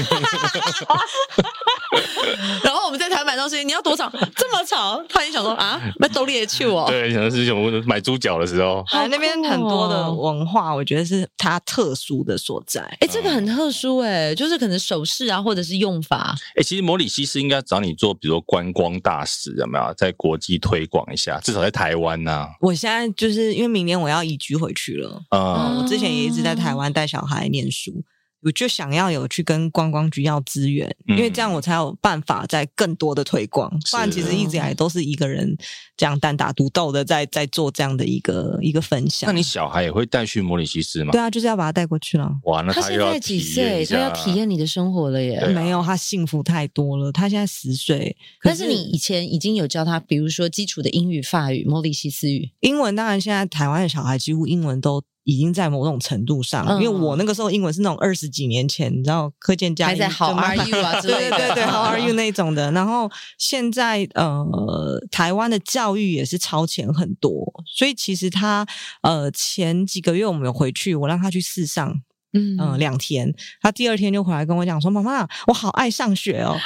[2.98, 4.10] 在台湾买东西，你要多吵？
[4.36, 5.02] 这么吵？
[5.08, 6.84] 他也想说啊，买兜里去哦。
[6.88, 12.80] 对，想的是我们买猪脚的时候， 哎，那边很多的文化，我觉得是它特殊的所在。
[13.00, 16.34] 哎，这个很特殊哎，就是可能手势啊，或者是用法。
[16.56, 21.38] 哎，其实摩里西斯应该找你做，比如说观光大使，有没有在国际推广一下？
[21.40, 22.48] 至少在台湾呐。
[22.60, 28.02] 我现在就是因为明年我要移居回去了，嗯，我之前也一直在台湾带小孩念书。
[28.42, 33.68] 我就想要有去跟观光局要资源，因为这样我才有办法在更多的推广。
[33.90, 35.56] 不然其实一直以来都是一个人
[35.96, 39.28] 这样单打独斗的在在做这样的一个一个分享。
[39.28, 41.10] 那你小孩也会带去摩里西斯吗？
[41.10, 42.30] 对啊，就是要把他带过去了。
[42.44, 43.84] 哇，那他，他现在几岁？
[43.84, 45.44] 他要体验你的生活了耶？
[45.48, 47.10] 没有，他幸福太多了。
[47.10, 52.94] 他现在十岁，但是你以前已经有教他，比如说基础的英语、法语、摩里西斯语、英文。
[52.94, 55.02] 当然，现在台湾的小孩几乎英文都。
[55.28, 62.72] 已经在某种程度上，因为我那个时候英文是那种二十几年前，你知道，课件加还在 How are you 啊之类的，对对对， How are you 那种的。
[62.72, 68.66] 然后现在呃，台湾的教育也是超前很多，所以其实他
[69.02, 71.90] 呃前几个月我们有回去，我让他去试上，
[72.32, 76.56] 嗯嗯、呃，两天，他第二天就回来跟我讲说：“妈妈，我好爱上学哦。”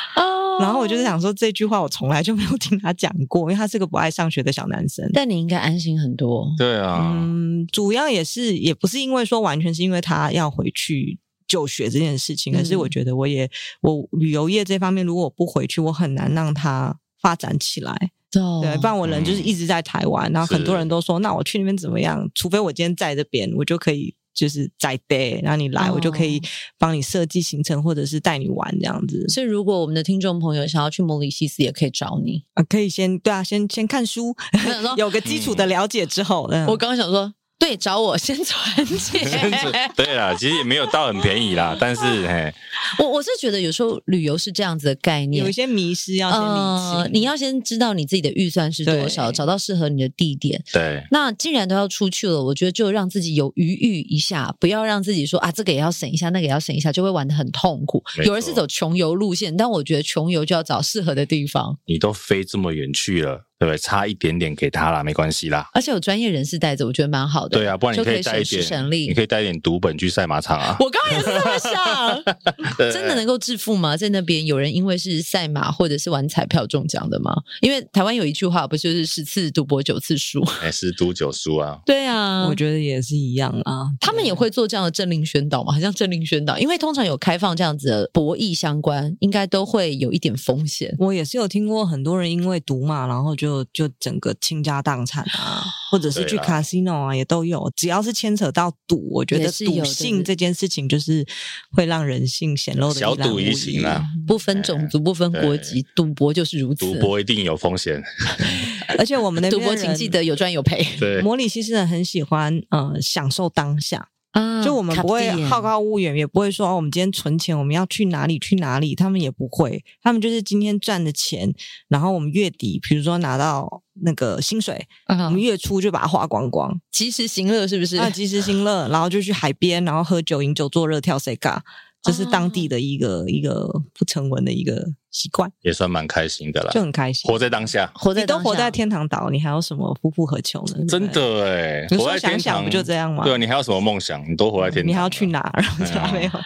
[0.61, 5.09] 然后我就是想说，这句话我从来就没有听他讲过，因为他是个不爱上学的小男生。
[5.13, 6.53] 但你应该安心很多。
[6.59, 13.51] 对啊，嗯，主要也是也不是因为说完全是因为他要回去就学这件事情，可、嗯、是我觉得我也
[13.81, 17.93] 我旅游业这方面如果我不回去，我很难让他发展起来。
[18.39, 22.27] 哦、对，不然我人就是一直在台湾，嗯、然后很多人都说，那我去那边怎么样？
[22.35, 24.15] 除非我今天在这边，我就可以。
[24.35, 26.41] 就是在 day，然后你来，我就可以
[26.79, 29.27] 帮你设计行程，哦、或者是带你玩这样子。
[29.29, 34.35] 所以，如果我们的听众朋友想要去摩里西斯，也可以找你啊，可以先对啊，先先看书，
[34.97, 37.35] 有个基础的了解之后，嗯、我刚刚想说。
[37.63, 39.49] 对，找我先存钱。
[39.95, 42.53] 对啦，其实也没有到很便宜啦， 但是嘿，
[42.99, 46.99] 我我是觉得有时候旅游是这样子的概念，有一些迷失要先理清。
[46.99, 50.61] 呃，你要先知道你自己的预算是多少，找到适合你的地点。
[50.73, 58.03] 对，那既然都要出去了，我觉得就让自己有余裕一下，不要让自己说啊，这个也要省一下，那个也要省一下，就会玩的很痛苦。
[58.25, 61.79] 有人是走穷游路线，但我觉得穷游就要找适合的地方。
[61.87, 63.47] 你都飞这么远去了。
[63.63, 63.79] 对不对？
[63.79, 65.69] 差一点点给他啦，没关系啦。
[65.73, 67.57] 而且有专业人士带着，我觉得蛮好的。
[67.57, 70.77] 对啊，不然你可以带一点，你可以带一点读本去赛马场啊。
[70.81, 72.91] 我刚刚也是这么想。
[72.93, 73.97] 真的能够致富吗？
[73.97, 77.33] 在那边有人因为是赛马或者是玩彩票中奖的吗？
[77.61, 80.43] 因为台湾有一句话，不就是十次赌博九次输？
[80.61, 81.79] 哎，十赌九输啊。
[81.87, 83.91] 对啊，我觉得也是一样啊。
[84.01, 85.73] 他们也会做这样的政令宣导吗？
[85.73, 90.93] 好像政令宣导，因为通常有开放这样子的博弈相关，应该都会有一点风险。
[90.99, 94.33] 我也是有听过很多人因为赌马，然后就就就整个。
[94.41, 95.63] 倾家荡产啊！
[95.91, 97.71] 或者是去 casino 啊，也都有。
[97.77, 101.25] 只要是牵扯到赌，我觉得赌性这件事情就是
[101.71, 106.87] 会让人性显露的小赌怡情啊，不分种族、不分国籍，赌博就是如此。
[106.87, 108.03] 赌博一定有风险，
[108.99, 110.85] 而且我们的赌博请记得有赚有赔。
[110.99, 114.09] 对，摩里西斯人很喜欢呃享受当下。
[114.33, 121.53] 啊，就我们不会好高骛远，也不会说哦，我们今天存钱，我们要去哪里去哪里，他们也不会，他们就是今天赚的钱，
[121.89, 127.97] 然后我们月底，比如说拿到那个薪水，嗯、我们月初就把它花光光，及时行乐是不是？
[127.99, 131.61] 啊，及时行乐，然后就去海边，然后喝酒、饮酒、做热跳 Sega。
[132.03, 140.85] 这是当地的一个、哦、一个不成文的一个习惯，也算蛮开心的啦，就很开心，活在当下，活在，你都活在天堂岛，你还有什么夫复何求呢？
[140.89, 143.23] 真的哎，你说想想不就这样吗？
[143.23, 144.29] 对啊，你还有什么梦想？
[144.29, 145.63] 你都活在天堂，你还要去哪儿？
[146.13, 146.31] 没有。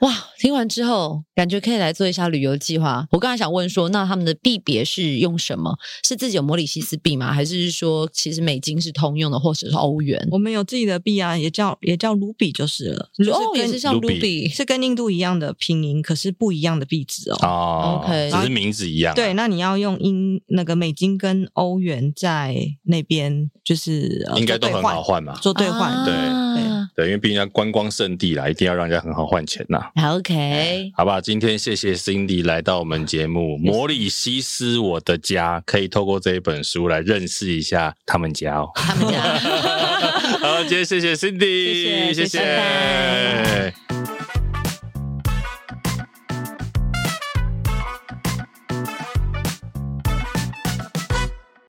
[0.00, 3.06] 哇，听完之后感觉可以来做一下旅游计划。
[3.12, 5.72] 我刚才想问说，那他们的币别是用什么？
[6.04, 7.32] 是自己有摩里西斯币吗？
[7.32, 10.20] 还是说其实美金是通用的，或者是欧元？
[10.32, 13.08] 我们有自己的币啊，也叫也叫卢比就是了。
[13.32, 17.38] 哦，也是像卢比，是跟印度一样的拼音，可是不一样的币值哦。
[17.42, 17.71] 哦
[18.02, 19.14] ，OK，只是名字一样啊。
[19.14, 22.54] 对，那你要用英那个美金跟欧元在
[22.84, 25.92] 那边就是应该都很好换嘛，做兑换。
[25.92, 29.80] 啊、对对对，因为毕竟要观光圣地啦，一定要让人家很好换钱呐。
[30.14, 38.70] OK，好吧，今天谢谢 Cindy 来到我们节目《摩里西斯我的家》，可以透过这一本书来认识一下他们家哦。
[38.74, 39.20] 他们家，
[40.40, 42.26] 好，今天谢谢 Cindy，谢谢。
[42.26, 44.11] 谢谢谢谢。